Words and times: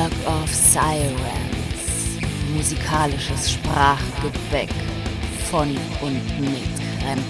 Work 0.00 0.26
of 0.26 0.54
Sirens. 0.54 2.20
Musikalisches 2.54 3.52
Sprachgebäck 3.52 4.70
von 5.50 5.68
und 6.00 6.40
mit 6.40 6.62
Krempe. 6.98 7.22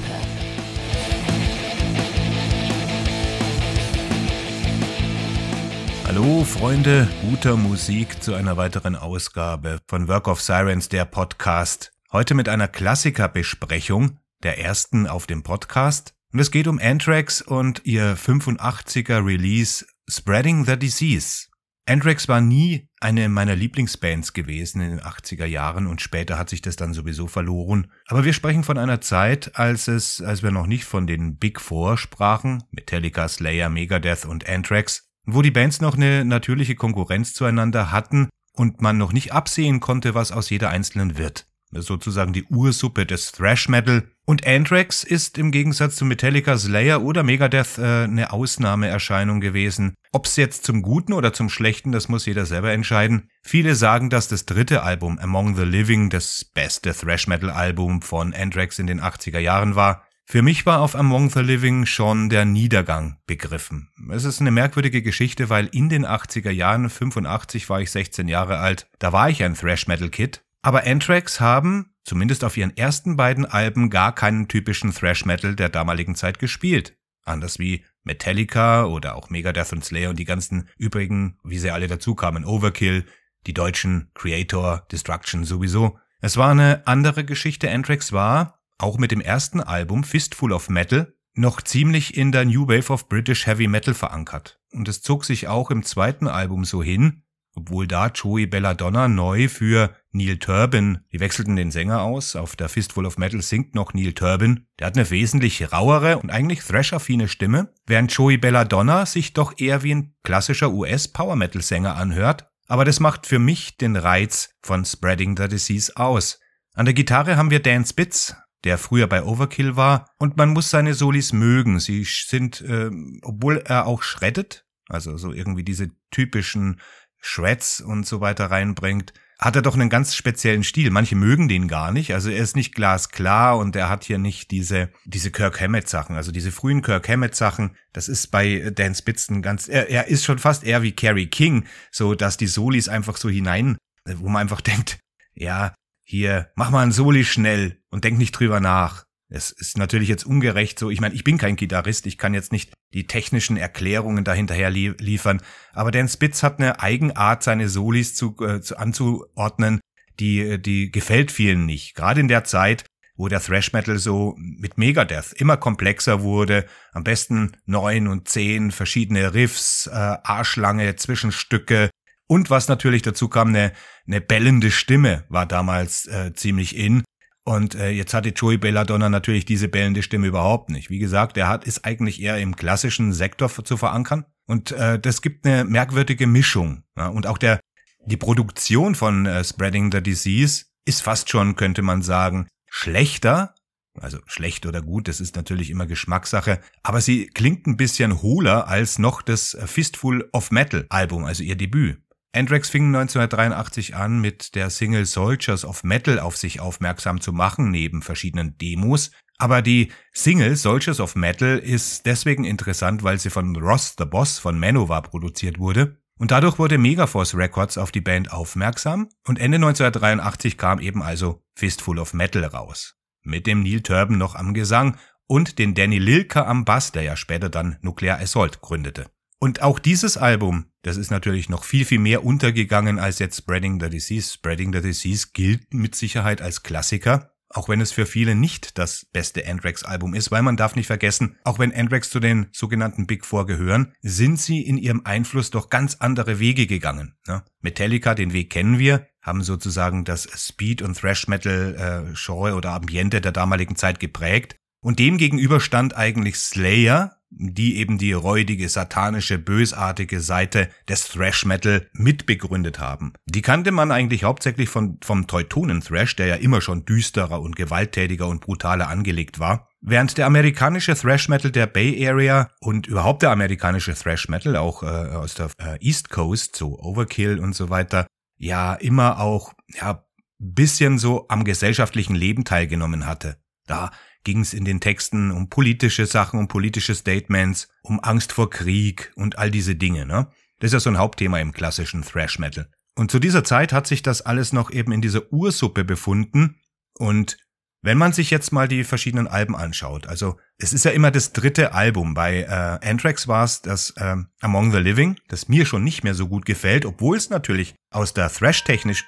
Hallo 6.07 6.45
Freunde 6.45 7.09
guter 7.29 7.57
Musik 7.57 8.23
zu 8.23 8.35
einer 8.35 8.57
weiteren 8.57 8.95
Ausgabe 8.95 9.81
von 9.89 10.07
Work 10.07 10.29
of 10.29 10.41
Sirens, 10.41 10.89
der 10.89 11.07
Podcast. 11.07 11.91
Heute 12.13 12.35
mit 12.35 12.49
einer 12.49 12.69
Klassikerbesprechung, 12.69 14.21
der 14.45 14.61
ersten 14.61 15.09
auf 15.09 15.27
dem 15.27 15.43
Podcast. 15.43 16.15
Und 16.33 16.39
es 16.39 16.53
geht 16.53 16.69
um 16.69 16.79
Anthrax 16.79 17.43
und 17.43 17.83
ihr 17.85 18.17
85er 18.17 19.27
Release 19.27 19.85
Spreading 20.09 20.67
the 20.67 20.77
Disease. 20.77 21.50
Anthrax 21.87 22.29
war 22.29 22.41
nie 22.41 22.89
eine 23.01 23.29
meiner 23.29 23.57
Lieblingsbands 23.57 24.33
gewesen 24.33 24.81
in 24.81 24.91
den 24.91 25.01
80er 25.01 25.47
Jahren 25.47 25.87
und 25.87 26.01
später 26.01 26.39
hat 26.39 26.49
sich 26.49 26.63
das 26.63 26.77
dann 26.77 26.95
sowieso 26.95 27.27
verloren. 27.27 27.91
Aber 28.07 28.25
wir 28.25 28.33
sprechen 28.33 28.63
von 28.63 28.79
einer 28.79 29.01
Zeit, 29.01 29.57
als 29.59 29.89
es, 29.89 30.21
als 30.21 30.43
wir 30.43 30.51
noch 30.51 30.67
nicht 30.67 30.85
von 30.85 31.07
den 31.07 31.37
Big 31.37 31.61
Four 31.61 31.99
sprachen, 31.99 32.63
Metallica, 32.71 33.29
Slayer, 33.29 33.71
Megadeth 33.71 34.25
und 34.25 34.49
Anthrax, 34.49 35.09
wo 35.25 35.43
die 35.43 35.51
Bands 35.51 35.81
noch 35.81 35.97
eine 35.97 36.25
natürliche 36.25 36.77
Konkurrenz 36.77 37.35
zueinander 37.35 37.91
hatten 37.91 38.29
und 38.53 38.83
man 38.83 38.99
noch 38.99 39.13
nicht 39.13 39.33
absehen 39.33 39.81
konnte, 39.81 40.15
was 40.15 40.33
aus 40.33 40.51
jeder 40.51 40.71
einzelnen 40.71 41.19
wird 41.19 41.50
sozusagen 41.73 42.33
die 42.33 42.45
Ursuppe 42.45 43.07
des 43.07 43.33
Thrash 43.33 43.69
Metal. 43.69 44.05
Und 44.27 44.47
Anthrax 44.47 45.03
ist 45.03 45.39
im 45.39 45.51
Gegensatz 45.51 45.97
zu 45.97 46.05
Metallica, 46.05 46.57
Slayer 46.57 47.03
oder 47.03 47.23
Megadeth 47.23 47.79
äh, 47.79 48.05
eine 48.05 48.33
Ausnahmeerscheinung 48.33 49.41
gewesen. 49.41 49.95
Ob's 50.13 50.37
jetzt 50.37 50.65
zum 50.65 50.83
Guten 50.83 51.13
oder 51.13 51.33
zum 51.33 51.49
Schlechten, 51.49 51.93
das 51.93 52.09
muss 52.09 52.27
jeder 52.27 52.47
selber 52.47 52.73
entscheiden. 52.73 53.29
Viele 53.43 53.75
sagen, 53.75 54.11
dass 54.11 54.29
das 54.29 54.47
dritte 54.47 54.83
Album 54.83 55.19
Among 55.19 55.57
the 55.57 55.65
Living 55.65 56.11
das 56.11 56.45
beste 56.45 56.93
Thrash 56.93 57.27
Metal 57.27 57.51
Album 57.51 58.03
von 58.03 58.35
Anthrax 58.35 58.79
in 58.79 58.87
den 58.87 59.01
80er 59.01 59.39
Jahren 59.39 59.75
war. 59.75 60.05
Für 60.27 60.43
mich 60.43 60.65
war 60.65 60.81
auf 60.81 60.95
Among 60.95 61.31
the 61.31 61.41
Living 61.41 61.87
schon 61.87 62.29
der 62.29 62.45
Niedergang 62.45 63.17
begriffen. 63.27 63.89
Es 64.13 64.25
ist 64.25 64.41
eine 64.41 64.53
merkwürdige 64.53 65.03
Geschichte, 65.03 65.49
weil 65.49 65.67
in 65.73 65.89
den 65.89 66.07
80er 66.07 66.53
Jahren, 66.53 66.89
85 66.89 67.69
war 67.69 67.81
ich 67.81 67.91
16 67.91 68.29
Jahre 68.29 68.59
alt, 68.59 68.89
da 69.01 69.13
war 69.13 69.29
ich 69.29 69.43
ein 69.43 69.55
Thrash 69.55 69.89
Metal 69.89 70.09
Kid 70.09 70.45
aber 70.63 70.87
Anthrax 70.87 71.41
haben, 71.41 71.95
zumindest 72.05 72.45
auf 72.45 72.57
ihren 72.57 72.77
ersten 72.77 73.17
beiden 73.17 73.47
Alben, 73.47 73.91
gar 73.91 74.15
keinen 74.15 74.49
typischen 74.49 74.93
Thrash 74.93 75.25
Metal 75.25 75.55
der 75.55 75.69
damaligen 75.69 76.15
Zeit 76.15 76.39
gespielt. 76.39 76.97
Anders 77.25 77.59
wie 77.59 77.85
Metallica 78.03 78.85
oder 78.85 79.15
auch 79.15 79.31
Megadeth 79.31 79.73
und 79.73 79.85
Slayer 79.85 80.11
und 80.11 80.19
die 80.19 80.25
ganzen 80.25 80.69
übrigen, 80.77 81.39
wie 81.45 81.59
sie 81.59 81.71
alle 81.71 81.87
dazu 81.87 82.15
kamen, 82.15 82.45
Overkill, 82.45 83.05
die 83.47 83.55
deutschen 83.55 84.11
Creator, 84.15 84.87
Destruction 84.91 85.45
sowieso. 85.45 85.99
Es 86.21 86.37
war 86.37 86.51
eine 86.51 86.87
andere 86.87 87.25
Geschichte. 87.25 87.71
Anthrax 87.71 88.13
war, 88.13 88.61
auch 88.79 88.99
mit 88.99 89.11
dem 89.11 89.21
ersten 89.21 89.61
Album 89.61 90.05
Fistful 90.05 90.53
of 90.53 90.69
Metal, 90.69 91.15
noch 91.35 91.63
ziemlich 91.63 92.17
in 92.17 92.33
der 92.33 92.45
New 92.45 92.69
Wave 92.69 92.93
of 92.93 93.09
British 93.09 93.47
Heavy 93.47 93.69
Metal 93.69 93.95
verankert. 93.95 94.61
Und 94.73 94.89
es 94.89 95.03
zog 95.03 95.25
sich 95.25 95.49
auch 95.49 95.71
im 95.71 95.83
zweiten 95.83 96.29
Album 96.29 96.65
so 96.65 96.83
hin, 96.83 97.23
obwohl 97.55 97.87
da 97.87 98.09
Joey 98.09 98.47
Belladonna 98.47 99.09
neu 99.09 99.49
für 99.49 99.95
Neil 100.13 100.39
Turbin, 100.39 100.99
die 101.13 101.21
wechselten 101.21 101.57
den 101.57 101.71
Sänger 101.71 102.03
aus, 102.03 102.37
auf 102.37 102.57
der 102.57 102.69
Fistful 102.69 103.07
of 103.07 103.19
Metal 103.19 103.43
singt 103.43 103.75
noch 103.75 103.95
Neil 103.95 104.13
Turbin, 104.13 104.67
der 104.79 104.89
hat 104.89 104.97
eine 104.97 105.11
wesentlich 105.11 105.73
rauere 105.73 106.19
und 106.19 106.31
eigentlich 106.31 106.61
thrash-affine 106.61 107.29
Stimme, 107.29 107.73
während 107.87 108.13
Joey 108.13 108.39
Belladonna 108.39 109.07
sich 109.07 109.33
doch 109.33 109.59
eher 109.59 109.83
wie 109.83 109.95
ein 109.95 110.15
klassischer 110.23 110.71
US-Power-Metal-Sänger 110.73 111.97
anhört, 111.97 112.47
aber 112.67 112.85
das 112.85 113.01
macht 113.01 113.27
für 113.27 113.39
mich 113.39 113.77
den 113.77 113.97
Reiz 113.97 114.51
von 114.63 114.85
Spreading 114.85 115.37
the 115.37 115.49
Disease 115.49 115.97
aus. 115.97 116.41
An 116.75 116.87
der 116.87 116.95
Gitarre 116.95 117.37
haben 117.37 117.51
wir 117.51 117.61
Dan 117.61 117.85
Spitz, 117.85 118.37
der 118.65 118.79
früher 118.79 119.07
bei 119.07 119.25
Overkill 119.25 119.77
war, 119.77 120.07
und 120.19 120.37
man 120.37 120.51
muss 120.51 120.71
seine 120.71 120.95
Solis 120.95 121.33
mögen. 121.33 121.81
Sie 121.81 122.05
sind, 122.05 122.61
äh, 122.61 122.91
obwohl 123.23 123.59
er 123.59 123.87
auch 123.87 124.03
schreddet, 124.03 124.67
also 124.89 125.17
so 125.17 125.33
irgendwie 125.33 125.65
diese 125.65 125.89
typischen 126.11 126.81
Shreds 127.21 127.81
und 127.81 128.07
so 128.07 128.21
weiter 128.21 128.51
reinbringt, 128.51 129.13
hat 129.39 129.57
er 129.57 129.63
doch 129.63 129.75
einen 129.75 129.89
ganz 129.89 130.15
speziellen 130.15 130.65
Stil. 130.65 130.91
Manche 130.91 131.17
mögen 131.17 131.49
den 131.49 131.67
gar 131.67 131.93
nicht. 131.93 132.13
Also 132.13 132.31
er 132.31 132.43
ist 132.43 132.57
nicht 132.57 132.75
glasklar 132.75 133.57
und 133.57 133.75
er 133.75 133.89
hat 133.89 134.05
hier 134.05 134.19
nicht 134.19 134.51
diese, 134.51 134.91
diese 135.07 135.31
Kirk 135.31 135.61
Hammett 135.61 135.89
Sachen. 135.89 136.15
Also 136.15 136.31
diese 136.31 136.53
frühen 136.53 136.83
Kirk 136.83 137.09
Hammett 137.09 137.35
Sachen, 137.35 137.77
das 137.95 138.09
ist 138.09 138.29
bei 138.29 138.71
Dan 138.75 138.95
Spitzen 138.95 139.41
ganz, 139.41 139.67
er, 139.67 139.89
er 139.89 140.09
ist 140.09 140.25
schon 140.25 140.39
fast 140.39 140.63
eher 140.63 140.83
wie 140.83 140.93
Carrie 140.93 141.29
King, 141.29 141.65
so 141.91 142.15
dass 142.15 142.37
die 142.37 142.47
Solis 142.47 142.89
einfach 142.89 143.17
so 143.17 143.31
hinein, 143.31 143.79
wo 144.05 144.29
man 144.29 144.43
einfach 144.43 144.61
denkt, 144.61 144.99
ja, 145.35 145.75
hier, 146.03 146.51
mach 146.55 146.71
mal 146.71 146.83
ein 146.83 146.93
Soli 146.93 147.25
schnell 147.25 147.81
und 147.91 148.05
denk 148.05 148.19
nicht 148.19 148.33
drüber 148.33 148.61
nach. 148.61 149.05
Es 149.31 149.53
ist 149.53 149.79
natürlich 149.79 150.09
jetzt 150.09 150.27
ungerecht 150.27 150.79
so. 150.79 150.91
Ich 150.91 151.01
meine, 151.01 151.15
ich 151.15 151.23
bin 151.23 151.39
kein 151.39 151.57
Gitarrist, 151.57 152.07
ich 152.07 152.19
kann 152.19 152.35
jetzt 152.35 152.51
nicht 152.51 152.73
die 152.93 153.07
technischen 153.07 153.57
Erklärungen 153.57 154.25
dahinterher 154.25 154.71
li 154.71 154.93
liefern. 154.99 155.41
Aber 155.73 155.93
Dan 155.93 156.09
Spitz 156.09 156.43
hat 156.43 156.59
eine 156.59 156.81
Eigenart, 156.81 157.45
seine 157.45 157.69
Solis 157.69 158.15
zu, 158.15 158.37
äh, 158.41 158.61
zu 158.61 158.77
anzuordnen, 158.77 159.81
die, 160.19 160.61
die 160.61 160.91
gefällt 160.91 161.31
vielen 161.31 161.65
nicht. 161.65 161.95
Gerade 161.95 162.21
in 162.21 162.29
der 162.29 162.43
Zeit, 162.45 162.85
wo 163.15 163.29
der 163.29 163.41
Thrash 163.41 163.73
Metal 163.73 163.99
so 163.99 164.35
mit 164.37 164.79
Megadeth 164.79 165.33
immer 165.35 165.57
komplexer 165.57 166.23
wurde, 166.23 166.67
am 166.93 167.05
besten 167.05 167.57
neun 167.67 168.09
und 168.09 168.29
zehn 168.29 168.73
verschiedene 168.73 169.33
Riffs, 169.33 169.87
äh, 169.87 169.91
Arschlange, 169.95 170.97
Zwischenstücke 170.97 171.91
und 172.27 172.49
was 172.49 172.69
natürlich 172.69 173.03
dazu 173.03 173.29
kam, 173.29 173.49
eine, 173.49 173.73
eine 174.07 174.21
bellende 174.21 174.71
Stimme 174.71 175.25
war 175.29 175.47
damals 175.47 176.07
äh, 176.07 176.33
ziemlich 176.33 176.77
in. 176.77 177.03
Und 177.51 177.75
äh, 177.75 177.91
jetzt 177.91 178.15
hatte 178.15 178.29
Joey 178.29 178.59
Belladonna 178.59 179.09
natürlich 179.09 179.45
diese 179.45 179.67
bellende 179.67 180.05
Stimme 180.05 180.29
überhaupt 180.29 180.71
nicht. 180.71 180.89
Wie 180.89 181.01
gesagt, 181.01 181.37
er 181.37 181.49
hat 181.49 181.65
ist 181.65 181.85
eigentlich 181.85 182.23
eher 182.23 182.39
im 182.39 182.55
klassischen 182.55 183.13
Sektor 183.13 183.51
zu 183.53 183.77
verankern. 183.77 184.25
Und 184.47 184.71
äh, 184.71 185.01
das 185.01 185.21
gibt 185.21 185.45
eine 185.45 185.65
merkwürdige 185.65 186.29
Mischung. 186.29 186.85
Ja? 186.97 187.09
Und 187.09 187.27
auch 187.27 187.39
der 187.39 187.59
die 188.07 188.17
Produktion 188.17 188.95
von 188.95 189.27
äh, 189.27 189.43
Spreading 189.43 189.91
the 189.91 190.01
Disease 190.01 190.67
ist 190.85 191.03
fast 191.03 191.29
schon, 191.29 191.57
könnte 191.57 191.83
man 191.83 192.03
sagen, 192.03 192.47
schlechter. 192.69 193.57
Also 194.01 194.19
schlecht 194.27 194.65
oder 194.65 194.81
gut, 194.81 195.09
das 195.09 195.21
ist 195.21 195.35
natürlich 195.35 195.71
immer 195.71 195.87
Geschmackssache. 195.87 196.61
Aber 196.85 197.01
sie 197.01 197.27
klingt 197.27 197.67
ein 197.67 197.77
bisschen 197.77 198.23
hohler 198.23 198.69
als 198.69 199.01
noch 199.01 199.23
das 199.23 199.59
Fistful 199.67 200.29
of 200.33 200.53
Metal 200.53 200.87
Album, 200.89 201.25
also 201.25 201.43
ihr 201.43 201.57
Debüt. 201.57 202.01
Anthrax 202.33 202.71
fing 202.71 202.95
1983 202.95 203.97
an, 203.97 204.21
mit 204.21 204.55
der 204.55 204.71
Single 204.71 205.05
Soldiers 205.05 205.65
of 205.65 205.83
Metal 205.83 206.21
auf 206.21 206.37
sich 206.37 206.61
aufmerksam 206.61 207.21
zu 207.21 207.33
machen, 207.33 207.71
neben 207.71 208.03
verschiedenen 208.03 208.57
Demos. 208.57 209.11
Aber 209.39 209.63
die 209.63 209.91
Single 210.13 210.55
Soldiers 210.55 211.01
of 211.01 211.17
Metal 211.17 211.59
ist 211.59 212.07
deswegen 212.07 212.45
interessant, 212.45 213.03
weil 213.03 213.19
sie 213.19 213.31
von 213.31 213.57
Ross 213.57 213.97
the 213.99 214.05
Boss 214.05 214.39
von 214.39 214.61
Manowar 214.61 215.03
produziert 215.03 215.59
wurde. 215.59 215.97
Und 216.19 216.31
dadurch 216.31 216.59
wurde 216.59 216.79
Megaforce 216.79 217.35
Records 217.35 217.79
auf 217.79 217.91
die 217.91 218.03
Band 218.03 218.31
aufmerksam 218.31 219.09
und 219.27 219.39
Ende 219.39 219.57
1983 219.57 220.59
kam 220.59 220.79
eben 220.79 221.03
also 221.03 221.43
Fistful 221.55 221.99
of 221.99 222.13
Metal 222.13 222.45
raus. 222.45 222.97
Mit 223.23 223.47
dem 223.47 223.63
Neil 223.63 223.81
Turban 223.81 224.19
noch 224.19 224.35
am 224.35 224.53
Gesang 224.53 224.99
und 225.27 225.59
den 225.59 225.75
Danny 225.75 225.99
Lilker 225.99 226.47
am 226.47 226.65
Bass, 226.65 226.93
der 226.93 227.03
ja 227.03 227.17
später 227.17 227.49
dann 227.49 227.79
Nuclear 227.81 228.21
Assault 228.21 228.61
gründete. 228.61 229.07
Und 229.39 229.63
auch 229.63 229.79
dieses 229.79 230.19
Album, 230.19 230.70
das 230.83 230.97
ist 230.97 231.11
natürlich 231.11 231.49
noch 231.49 231.65
viel, 231.65 231.85
viel 231.85 231.99
mehr 231.99 232.25
untergegangen 232.25 232.99
als 232.99 233.19
jetzt 233.19 233.37
Spreading 233.37 233.81
the 233.81 233.91
Disease. 233.91 234.33
Spreading 234.33 234.73
the 234.73 234.81
Disease 234.81 235.29
gilt 235.33 235.75
mit 235.75 235.95
Sicherheit 235.95 236.41
als 236.41 236.63
Klassiker, 236.63 237.33
auch 237.51 237.69
wenn 237.69 237.81
es 237.81 237.93
für 237.93 238.07
viele 238.07 238.35
nicht 238.35 238.79
das 238.79 239.07
beste 239.13 239.47
Anthrax-Album 239.47 240.15
ist, 240.15 240.31
weil 240.31 240.43
man 240.43 240.57
darf 240.57 240.77
nicht 240.77 240.87
vergessen, 240.87 241.37
auch 241.45 241.59
wenn 241.59 241.75
Anthrax 241.75 242.09
zu 242.09 242.21
den 242.21 242.47
sogenannten 242.53 243.07
Big 243.07 243.27
Four 243.27 243.47
gehören, 243.47 243.93
sind 244.03 244.41
sie 244.41 244.63
in 244.63 244.79
ihrem 244.79 245.03
Einfluss 245.05 245.51
doch 245.51 245.69
ganz 245.69 245.97
andere 245.97 246.39
Wege 246.39 246.67
gegangen. 246.67 247.17
Ne? 247.27 247.43
Metallica, 247.61 248.15
den 248.15 248.33
Weg 248.33 248.51
kennen 248.51 248.79
wir, 248.79 249.07
haben 249.21 249.43
sozusagen 249.43 250.05
das 250.05 250.29
Speed- 250.35 250.81
und 250.81 250.97
Thrash-Metal-Genre 250.97 252.51
äh, 252.51 252.53
oder 252.53 252.71
Ambiente 252.73 253.21
der 253.21 253.33
damaligen 253.33 253.77
Zeit 253.77 254.01
geprägt. 254.01 254.57
Und 254.81 254.99
dem 254.99 255.19
gegenüber 255.19 255.61
stand 255.61 255.95
eigentlich 255.95 256.37
Slayer, 256.37 257.20
die 257.31 257.77
eben 257.77 257.97
die 257.97 258.13
räudige, 258.13 258.69
satanische, 258.69 259.39
bösartige 259.39 260.21
Seite 260.21 260.69
des 260.89 261.09
Thrash 261.09 261.45
Metal 261.45 261.89
mitbegründet 261.93 262.81
haben. 262.81 263.13
Die 263.27 263.43
kannte 263.43 263.71
man 263.71 263.93
eigentlich 263.93 264.25
hauptsächlich 264.25 264.69
von, 264.69 264.99
vom 265.03 265.27
Teutonen 265.27 265.81
Thrash, 265.81 266.17
der 266.17 266.27
ja 266.27 266.35
immer 266.35 266.61
schon 266.61 266.85
düsterer 266.85 267.41
und 267.41 267.57
gewalttätiger 267.57 268.27
und 268.27 268.41
brutaler 268.41 268.89
angelegt 268.89 269.39
war. 269.39 269.69
Während 269.81 270.19
der 270.19 270.27
amerikanische 270.27 270.95
Thrash 270.95 271.29
Metal 271.29 271.51
der 271.51 271.67
Bay 271.67 272.07
Area 272.07 272.51
und 272.61 272.87
überhaupt 272.87 273.23
der 273.23 273.31
amerikanische 273.31 273.95
Thrash 273.95 274.29
Metal 274.29 274.57
auch 274.57 274.83
äh, 274.83 274.87
aus 274.87 275.35
der 275.35 275.51
äh, 275.59 275.79
East 275.81 276.11
Coast, 276.11 276.57
so 276.57 276.79
Overkill 276.79 277.39
und 277.39 277.55
so 277.55 277.71
weiter, 277.71 278.07
ja 278.37 278.75
immer 278.75 279.21
auch 279.21 279.55
ja 279.69 280.05
bisschen 280.41 280.99
so 280.99 281.27
am 281.29 281.45
gesellschaftlichen 281.45 282.15
Leben 282.15 282.45
teilgenommen 282.45 283.07
hatte. 283.07 283.37
Da 283.67 283.91
ging 284.25 284.41
es 284.41 284.55
in 284.55 284.65
den 284.65 284.81
Texten 284.81 285.31
um 285.31 285.49
politische 285.49 286.07
Sachen, 286.07 286.39
um 286.39 286.49
politische 286.49 286.95
Statements, 286.95 287.69
um 287.83 288.01
Angst 288.01 288.33
vor 288.33 288.51
Krieg 288.51 289.13
und 289.17 289.39
all 289.39 289.51
diese 289.51 289.75
Dinge. 289.75 290.07
Ne? 290.07 290.29
Das 290.59 290.69
ist 290.69 290.75
ja 290.75 290.81
so 290.81 290.91
ein 290.91 290.99
Hauptthema 290.99 291.39
im 291.39 291.53
klassischen 291.53 292.03
Thrash 292.03 292.39
Metal. 292.39 292.69
Und 292.97 293.11
zu 293.11 293.19
dieser 293.19 293.45
Zeit 293.45 293.73
hat 293.73 293.87
sich 293.87 294.03
das 294.03 294.23
alles 294.23 294.53
noch 294.53 294.71
eben 294.71 294.93
in 294.93 295.01
dieser 295.01 295.33
Ursuppe 295.33 295.85
befunden 295.85 296.61
und 296.99 297.39
wenn 297.83 297.97
man 297.97 298.13
sich 298.13 298.31
jetzt 298.31 298.53
mal 298.53 298.69
die 298.69 298.85
verschiedenen 298.85 299.27
Alben 299.27 299.57
anschaut, 299.57 300.07
also 300.07 300.39
es 300.59 300.75
ist 300.75 300.85
ja 300.85 300.91
immer 300.91 301.11
das 301.11 301.33
dritte 301.33 301.73
Album. 301.73 302.13
Bei 302.13 302.43
äh, 302.43 302.87
Anthrax 302.87 303.27
war 303.27 303.45
es 303.45 303.63
das 303.63 303.95
äh, 303.97 304.17
Among 304.43 304.71
the 304.73 304.79
Living, 304.79 305.17
das 305.29 305.49
mir 305.49 305.65
schon 305.65 305.83
nicht 305.83 306.05
mehr 306.05 306.15
so 306.15 306.29
gut 306.29 306.45
gefällt, 306.45 306.85
obwohl 306.85 307.17
es 307.17 307.31
natürlich 307.31 307.75
aus 307.91 308.13
der 308.13 308.31
Thrash-technisch... 308.31 309.07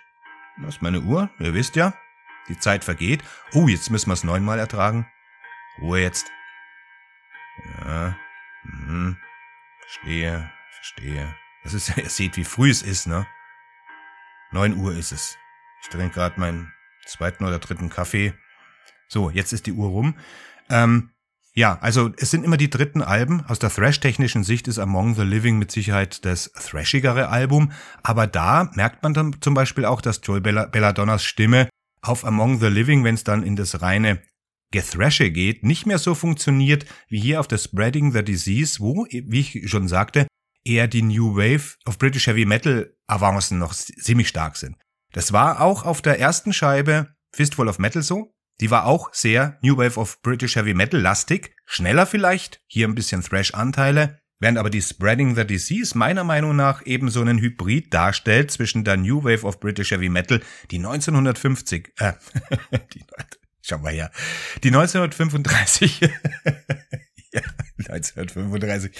Was 0.58 0.76
ist 0.76 0.82
meine 0.82 1.00
Uhr? 1.00 1.28
Ihr 1.38 1.52
wisst 1.52 1.76
ja, 1.76 1.92
die 2.48 2.58
Zeit 2.58 2.84
vergeht. 2.84 3.22
Oh, 3.52 3.68
jetzt 3.68 3.90
müssen 3.90 4.08
wir 4.08 4.14
es 4.14 4.24
neunmal 4.24 4.58
ertragen. 4.58 5.06
Ruhe 5.80 6.00
jetzt. 6.00 6.30
Ja, 7.84 8.16
hm, 8.62 9.16
verstehe, 9.80 10.50
verstehe. 10.76 11.34
Das 11.62 11.74
ist, 11.74 11.96
ihr 11.96 12.08
seht, 12.08 12.36
wie 12.36 12.44
früh 12.44 12.70
es 12.70 12.82
ist, 12.82 13.06
ne? 13.06 13.26
Neun 14.50 14.76
Uhr 14.76 14.94
ist 14.94 15.12
es. 15.12 15.38
Ich 15.82 15.88
trinke 15.88 16.14
gerade 16.14 16.38
meinen 16.38 16.72
zweiten 17.06 17.44
oder 17.44 17.58
dritten 17.58 17.88
Kaffee. 17.88 18.34
So, 19.08 19.30
jetzt 19.30 19.52
ist 19.52 19.66
die 19.66 19.72
Uhr 19.72 19.88
rum. 19.88 20.14
Ähm, 20.68 21.10
ja, 21.54 21.78
also 21.80 22.10
es 22.16 22.30
sind 22.30 22.44
immer 22.44 22.56
die 22.56 22.70
dritten 22.70 23.02
Alben. 23.02 23.44
Aus 23.46 23.58
der 23.58 23.70
Thrash-technischen 23.70 24.44
Sicht 24.44 24.68
ist 24.68 24.78
Among 24.78 25.14
the 25.14 25.22
Living 25.22 25.58
mit 25.58 25.70
Sicherheit 25.70 26.24
das 26.24 26.52
thrashigere 26.52 27.28
Album. 27.28 27.72
Aber 28.02 28.26
da 28.26 28.70
merkt 28.74 29.02
man 29.02 29.12
dann 29.12 29.36
zum 29.40 29.52
Beispiel 29.52 29.84
auch, 29.84 30.00
dass 30.00 30.20
Joel 30.22 30.40
Belladonnas 30.40 31.24
Stimme 31.24 31.68
auf 32.02 32.24
Among 32.24 32.60
the 32.60 32.66
Living, 32.66 33.04
wenn 33.04 33.14
es 33.14 33.24
dann 33.24 33.42
in 33.42 33.56
das 33.56 33.80
reine 33.80 34.22
Gethrashe 34.72 35.30
geht, 35.30 35.64
nicht 35.64 35.86
mehr 35.86 35.98
so 35.98 36.14
funktioniert 36.14 36.86
wie 37.08 37.20
hier 37.20 37.40
auf 37.40 37.48
der 37.48 37.58
Spreading 37.58 38.12
the 38.12 38.24
Disease, 38.24 38.80
wo, 38.80 39.06
wie 39.10 39.40
ich 39.40 39.70
schon 39.70 39.88
sagte, 39.88 40.26
eher 40.64 40.88
die 40.88 41.02
New 41.02 41.36
Wave 41.36 41.76
of 41.86 41.98
British 41.98 42.26
Heavy 42.26 42.44
Metal 42.44 42.94
Avancen 43.06 43.58
noch 43.58 43.74
ziemlich 43.74 44.28
stark 44.28 44.56
sind. 44.56 44.76
Das 45.12 45.32
war 45.32 45.60
auch 45.60 45.84
auf 45.84 46.02
der 46.02 46.18
ersten 46.18 46.52
Scheibe 46.52 47.14
Fistful 47.34 47.68
of 47.68 47.78
Metal 47.78 48.02
so. 48.02 48.32
Die 48.60 48.70
war 48.70 48.86
auch 48.86 49.12
sehr 49.12 49.58
New 49.62 49.76
Wave 49.76 49.98
of 49.98 50.20
British 50.22 50.56
Heavy 50.56 50.74
Metal 50.74 51.00
lastig, 51.00 51.54
schneller 51.66 52.06
vielleicht, 52.06 52.60
hier 52.66 52.86
ein 52.86 52.94
bisschen 52.94 53.22
Thrash-Anteile, 53.22 54.20
während 54.42 54.58
aber 54.58 54.70
die 54.70 54.82
Spreading 54.82 55.36
the 55.36 55.46
Disease 55.46 55.96
meiner 55.96 56.24
Meinung 56.24 56.56
nach 56.56 56.84
eben 56.84 57.10
so 57.10 57.20
einen 57.20 57.38
Hybrid 57.38 57.94
darstellt 57.94 58.50
zwischen 58.50 58.82
der 58.82 58.96
New 58.96 59.22
Wave 59.22 59.46
of 59.46 59.60
British 59.60 59.92
Heavy 59.92 60.08
Metal, 60.08 60.42
die 60.72 60.78
1950, 60.78 61.92
äh, 61.98 62.12
die, 62.92 63.04
schau 63.62 63.78
mal 63.78 63.92
her, 63.92 64.10
die 64.64 64.68
1935, 64.68 66.00
ja, 67.32 67.40
1935, 67.88 68.90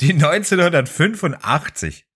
die 0.00 0.12
1985 0.12 2.06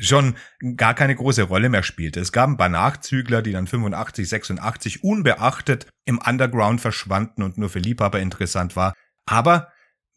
schon 0.00 0.34
gar 0.76 0.94
keine 0.94 1.14
große 1.14 1.42
Rolle 1.42 1.68
mehr 1.68 1.82
spielte. 1.82 2.20
Es 2.20 2.32
gab 2.32 2.48
ein 2.48 2.56
paar 2.56 2.70
Nachzügler, 2.70 3.42
die 3.42 3.52
dann 3.52 3.66
85, 3.66 4.26
86 4.26 5.04
unbeachtet 5.04 5.86
im 6.06 6.18
Underground 6.18 6.80
verschwanden 6.80 7.42
und 7.42 7.58
nur 7.58 7.68
für 7.68 7.78
Liebhaber 7.78 8.20
interessant 8.20 8.74
war. 8.74 8.94
Aber 9.26 9.70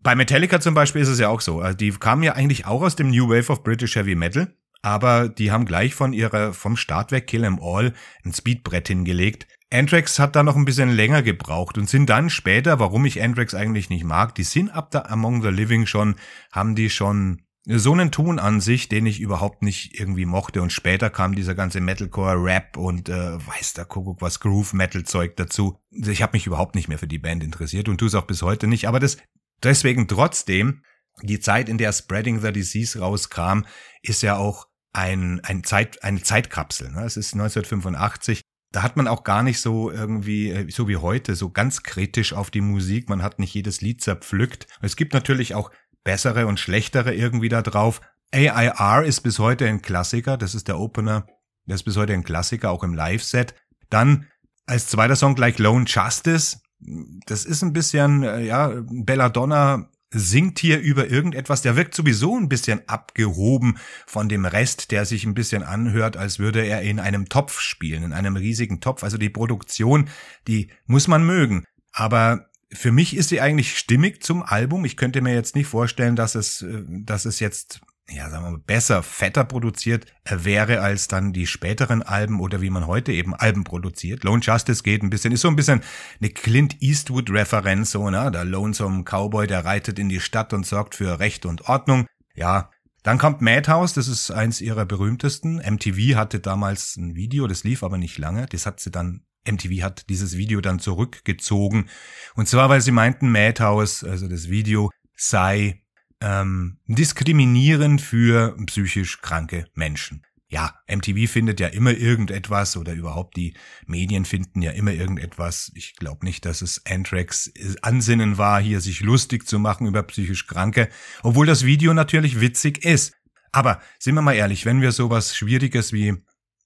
bei 0.06 0.14
Metallica 0.14 0.62
zum 0.62 0.76
Beispiel 0.76 1.02
ist 1.02 1.08
es 1.08 1.18
ja 1.18 1.30
auch 1.30 1.42
so. 1.42 1.62
Also 1.62 1.76
die 1.76 1.90
kamen 1.90 2.22
ja 2.22 2.34
eigentlich 2.34 2.68
auch 2.68 2.84
aus 2.84 2.96
dem 2.96 3.10
New 3.10 3.28
Wave 3.28 3.52
of 3.52 3.64
British 3.64 3.96
Heavy 3.96 4.14
Metal, 4.14 4.56
aber 4.84 5.30
die 5.30 5.52
haben 5.52 5.66
gleich 5.66 5.96
von 5.96 6.14
ihrer, 6.14 6.54
vom 6.54 6.78
Start 6.78 7.12
weg 7.12 7.26
Kill 7.26 7.44
'em 7.44 7.60
All 7.60 7.92
ein 8.24 8.32
Speedbrett 8.32 8.88
hingelegt. 8.88 9.48
Anthrax 9.74 10.20
hat 10.20 10.36
da 10.36 10.44
noch 10.44 10.56
ein 10.56 10.66
bisschen 10.66 10.92
länger 10.92 11.24
gebraucht 11.24 11.80
und 11.80 11.90
sind 11.90 12.08
dann 12.08 12.30
später, 12.30 12.80
warum 12.80 13.04
ich 13.06 13.24
Anthrax 13.24 13.56
eigentlich 13.56 13.90
nicht 13.90 14.04
mag, 14.04 14.36
die 14.36 14.44
sind 14.44 14.70
ab 14.70 14.92
da 14.92 15.06
Among 15.08 15.42
the 15.42 15.50
Living 15.50 15.88
schon, 15.88 16.18
haben 16.52 16.76
die 16.76 16.92
schon 16.92 17.42
so 17.68 17.92
einen 17.92 18.12
Ton 18.12 18.38
an 18.38 18.62
sich, 18.62 18.90
den 18.90 19.08
ich 19.08 19.20
überhaupt 19.20 19.64
nicht 19.64 20.00
irgendwie 20.00 20.26
mochte. 20.26 20.62
Und 20.62 20.72
später 20.72 21.10
kam 21.10 21.34
dieser 21.34 21.56
ganze 21.56 21.82
Metalcore, 21.82 22.36
Rap 22.44 22.78
und 22.78 23.10
äh, 23.10 23.40
weiß 23.48 23.74
der 23.74 23.86
Kuckuck 23.86 24.22
was 24.22 24.40
Groove 24.40 24.74
Metal 24.74 25.04
Zeug 25.04 25.36
dazu. 25.36 25.80
Ich 25.90 26.22
habe 26.22 26.34
mich 26.34 26.46
überhaupt 26.46 26.76
nicht 26.76 26.90
mehr 26.90 27.00
für 27.00 27.08
die 27.08 27.18
Band 27.18 27.44
interessiert 27.44 27.90
und 27.90 27.98
tue 27.98 28.08
es 28.08 28.14
auch 28.14 28.28
bis 28.28 28.44
heute 28.44 28.68
nicht. 28.68 28.88
Aber 28.88 29.00
das 29.00 29.18
deswegen 29.64 30.08
trotzdem 30.08 30.82
die 31.22 31.40
Zeit, 31.40 31.70
in 31.70 31.78
der 31.78 31.94
Spreading 31.94 32.42
the 32.42 32.52
Disease 32.52 33.00
rauskam, 33.00 33.62
ist 34.02 34.22
ja 34.22 34.36
auch 34.36 34.68
ein, 34.94 35.40
ein 35.42 35.64
Zeit, 35.64 36.04
eine 36.04 36.22
Zeitkapsel. 36.22 36.92
Ne? 36.92 37.04
Es 37.04 37.18
ist 37.18 37.34
1985. 37.34 38.42
Da 38.72 38.84
hat 38.84 38.98
man 38.98 39.08
auch 39.08 39.24
gar 39.24 39.44
nicht 39.44 39.62
so 39.62 39.90
irgendwie, 39.92 40.50
äh, 40.50 40.70
so 40.70 40.88
wie 40.88 40.98
heute, 40.98 41.36
so 41.36 41.50
ganz 41.50 41.84
kritisch 41.84 42.34
auf 42.34 42.52
die 42.52 42.62
Musik. 42.62 43.10
Man 43.10 43.24
hat 43.24 43.40
nicht 43.40 43.54
jedes 43.54 43.82
Lied 43.82 44.02
zerpflückt. 44.02 44.68
Es 44.82 44.96
gibt 44.96 45.14
natürlich 45.14 45.56
auch 45.56 45.72
bessere 46.04 46.48
und 46.48 46.60
schlechtere 46.60 47.14
irgendwie 47.14 47.50
da 47.50 47.62
drauf. 47.62 48.02
AIR 48.32 49.04
ist 49.06 49.22
bis 49.22 49.40
heute 49.40 49.68
ein 49.68 49.82
Klassiker, 49.82 50.38
das 50.38 50.56
ist 50.56 50.68
der 50.68 50.80
Opener, 50.80 51.26
das 51.66 51.82
ist 51.82 51.84
bis 51.84 51.96
heute 51.96 52.14
ein 52.14 52.24
Klassiker, 52.24 52.72
auch 52.72 52.84
im 52.84 52.94
Live-Set. 52.94 53.56
Dann 53.90 54.28
als 54.66 54.88
zweiter 54.88 55.16
Song 55.16 55.36
gleich 55.36 55.58
Lone 55.58 55.86
Justice. 55.88 56.58
Das 56.80 57.46
ist 57.46 57.62
ein 57.64 57.74
bisschen, 57.74 58.24
äh, 58.24 58.44
ja, 58.44 58.72
Belladonna 58.90 59.90
singt 60.12 60.60
hier 60.60 60.80
über 60.80 61.10
irgendetwas, 61.10 61.62
der 61.62 61.76
wirkt 61.76 61.94
sowieso 61.94 62.38
ein 62.38 62.48
bisschen 62.48 62.88
abgehoben 62.88 63.78
von 64.06 64.30
dem 64.30 64.46
Rest, 64.46 64.92
der 64.92 65.06
sich 65.06 65.26
ein 65.26 65.34
bisschen 65.34 65.64
anhört, 65.64 66.16
als 66.16 66.40
würde 66.40 66.66
er 66.66 66.82
in 66.82 67.00
einem 67.00 67.28
Topf 67.28 67.60
spielen, 67.60 68.04
in 68.04 68.14
einem 68.14 68.36
riesigen 68.36 68.80
Topf. 68.80 69.04
Also 69.04 69.18
die 69.18 69.30
Produktion, 69.30 70.10
die 70.48 70.70
muss 70.86 71.08
man 71.08 71.26
mögen. 71.26 71.66
Aber 71.92 72.50
für 72.72 72.92
mich 72.92 73.16
ist 73.16 73.30
sie 73.30 73.42
eigentlich 73.42 73.78
stimmig 73.78 74.24
zum 74.24 74.44
Album. 74.44 74.86
Ich 74.86 74.98
könnte 74.98 75.22
mir 75.22 75.34
jetzt 75.34 75.56
nicht 75.56 75.68
vorstellen, 75.68 76.16
dass 76.16 76.36
es, 76.36 76.62
äh, 76.62 76.84
dass 76.88 77.26
es 77.26 77.40
jetzt 77.40 77.82
ja, 78.10 78.30
sagen 78.30 78.44
wir 78.44 78.52
mal, 78.52 78.60
besser, 78.60 79.02
fetter 79.02 79.44
produziert 79.46 80.06
äh, 80.26 80.38
wäre 80.42 80.82
als 80.82 81.08
dann 81.08 81.34
die 81.34 81.48
späteren 81.48 82.04
Alben 82.04 82.40
oder 82.40 82.62
wie 82.62 82.70
man 82.70 82.86
heute 82.88 83.12
eben 83.12 83.34
Alben 83.34 83.64
produziert. 83.64 84.24
Lone 84.24 84.42
Justice 84.44 84.84
geht 84.84 85.02
ein 85.02 85.10
bisschen, 85.10 85.32
ist 85.32 85.42
so 85.42 85.48
ein 85.48 85.56
bisschen 85.56 85.82
eine 86.22 86.30
Clint 86.30 86.82
Eastwood-Referenz, 86.82 87.92
so, 87.92 88.10
ne? 88.10 88.30
Der 88.32 88.46
Lonesome 88.46 89.04
Cowboy, 89.04 89.48
der 89.48 89.66
reitet 89.66 89.98
in 89.98 90.10
die 90.10 90.20
Stadt 90.20 90.54
und 90.54 90.66
sorgt 90.66 90.96
für 90.96 91.20
Recht 91.20 91.46
und 91.46 91.68
Ordnung. 91.68 92.06
Ja, 92.36 92.70
dann 93.02 93.18
kommt 93.18 93.42
Madhouse, 93.42 93.94
das 93.94 94.08
ist 94.08 94.32
eins 94.32 94.62
ihrer 94.62 94.86
berühmtesten. 94.86 95.58
MTV 95.58 96.16
hatte 96.16 96.40
damals 96.40 96.98
ein 96.98 97.16
Video, 97.16 97.48
das 97.48 97.64
lief 97.64 97.84
aber 97.84 97.98
nicht 97.98 98.18
lange. 98.18 98.46
Das 98.48 98.66
hat 98.66 98.80
sie 98.80 98.92
dann 98.92 99.22
MTV 99.48 99.84
hat 99.84 100.10
dieses 100.10 100.38
Video 100.38 100.60
dann 100.62 100.80
zurückgezogen. 100.80 101.88
Und 102.36 102.48
zwar, 102.48 102.70
weil 102.70 102.82
sie 102.82 102.92
meinten, 102.92 103.32
Madhouse, 103.32 104.04
also 104.04 104.28
das 104.28 104.50
Video, 104.50 104.90
sei 105.16 105.85
ähm, 106.26 106.80
diskriminierend 106.88 108.02
für 108.02 108.58
psychisch 108.66 109.22
kranke 109.22 109.68
Menschen. 109.76 110.24
Ja, 110.48 110.74
MTV 110.88 111.30
findet 111.30 111.60
ja 111.60 111.68
immer 111.68 111.92
irgendetwas 111.92 112.78
oder 112.78 112.94
überhaupt 112.94 113.36
die 113.36 113.56
Medien 113.86 114.26
finden 114.26 114.62
ja 114.62 114.72
immer 114.72 114.92
irgendetwas. 114.92 115.72
Ich 115.76 115.96
glaube 115.96 116.26
nicht, 116.26 116.46
dass 116.46 116.62
es 116.62 116.82
Anthrax 116.86 117.52
Ansinnen 117.82 118.38
war, 118.38 118.62
hier 118.62 118.82
sich 118.82 119.02
lustig 119.02 119.48
zu 119.48 119.60
machen 119.60 119.88
über 119.88 120.02
psychisch 120.04 120.48
Kranke, 120.48 120.90
obwohl 121.24 121.46
das 121.46 121.66
Video 121.66 121.94
natürlich 121.94 122.42
witzig 122.42 122.84
ist. 122.86 123.14
Aber 123.52 123.80
sind 124.00 124.16
wir 124.16 124.22
mal 124.22 124.34
ehrlich, 124.34 124.66
wenn 124.66 124.82
wir 124.82 124.92
sowas 124.92 125.36
Schwieriges 125.36 125.94
wie 125.94 126.16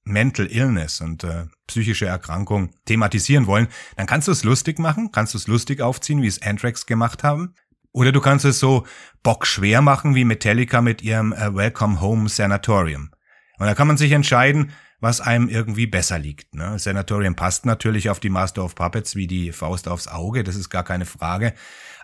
Mental 0.04 0.48
Illness 0.48 1.02
und 1.02 1.24
äh, 1.24 1.48
psychische 1.68 2.06
Erkrankung 2.06 2.74
thematisieren 2.86 3.48
wollen, 3.48 3.68
dann 3.96 4.08
kannst 4.08 4.28
du 4.28 4.32
es 4.32 4.44
lustig 4.44 4.80
machen, 4.80 5.12
kannst 5.12 5.34
du 5.34 5.38
es 5.38 5.48
lustig 5.48 5.82
aufziehen, 5.82 6.22
wie 6.22 6.28
es 6.28 6.42
Anthrax 6.42 6.86
gemacht 6.86 7.24
haben. 7.24 7.54
Oder 7.92 8.12
du 8.12 8.22
kannst 8.22 8.46
es 8.46 8.60
so 8.60 8.86
bockschwer 9.24 9.82
machen 9.82 10.16
wie 10.16 10.26
Metallica 10.26 10.82
mit 10.82 11.02
ihrem 11.02 11.34
äh, 11.34 11.54
Welcome 11.56 12.02
Home 12.02 12.30
Sanatorium. 12.30 13.12
Und 13.58 13.66
da 13.66 13.76
kann 13.76 13.88
man 13.88 13.98
sich 13.98 14.12
entscheiden, 14.12 14.72
was 15.02 15.22
einem 15.22 15.50
irgendwie 15.50 15.88
besser 15.88 16.20
liegt. 16.20 16.54
Ne? 16.56 16.78
Sanatorium 16.78 17.36
passt 17.36 17.66
natürlich 17.66 18.10
auf 18.10 18.20
die 18.20 18.30
Master 18.30 18.64
of 18.64 18.76
Puppets 18.76 19.16
wie 19.16 19.28
die 19.28 19.52
Faust 19.52 19.88
aufs 19.88 20.08
Auge, 20.08 20.44
das 20.44 20.56
ist 20.56 20.70
gar 20.70 20.84
keine 20.84 21.06
Frage. 21.06 21.54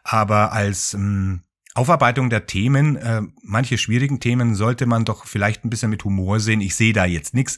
Aber 0.03 0.53
als 0.53 0.93
mh, 0.93 0.99
hm, 0.99 1.41
Aufarbeitung 1.75 2.29
der 2.29 2.45
Themen, 2.45 2.95
äh, 2.95 3.21
manche 3.43 3.77
schwierigen 3.77 4.21
Themen 4.21 4.55
sollte 4.55 4.85
man 4.85 5.03
doch 5.03 5.25
vielleicht 5.25 5.65
ein 5.65 5.69
bisschen 5.69 5.89
mit 5.89 6.05
Humor 6.05 6.39
sehen. 6.39 6.61
Ich 6.61 6.75
sehe 6.75 6.93
da 6.93 7.03
jetzt 7.03 7.33
nichts 7.33 7.57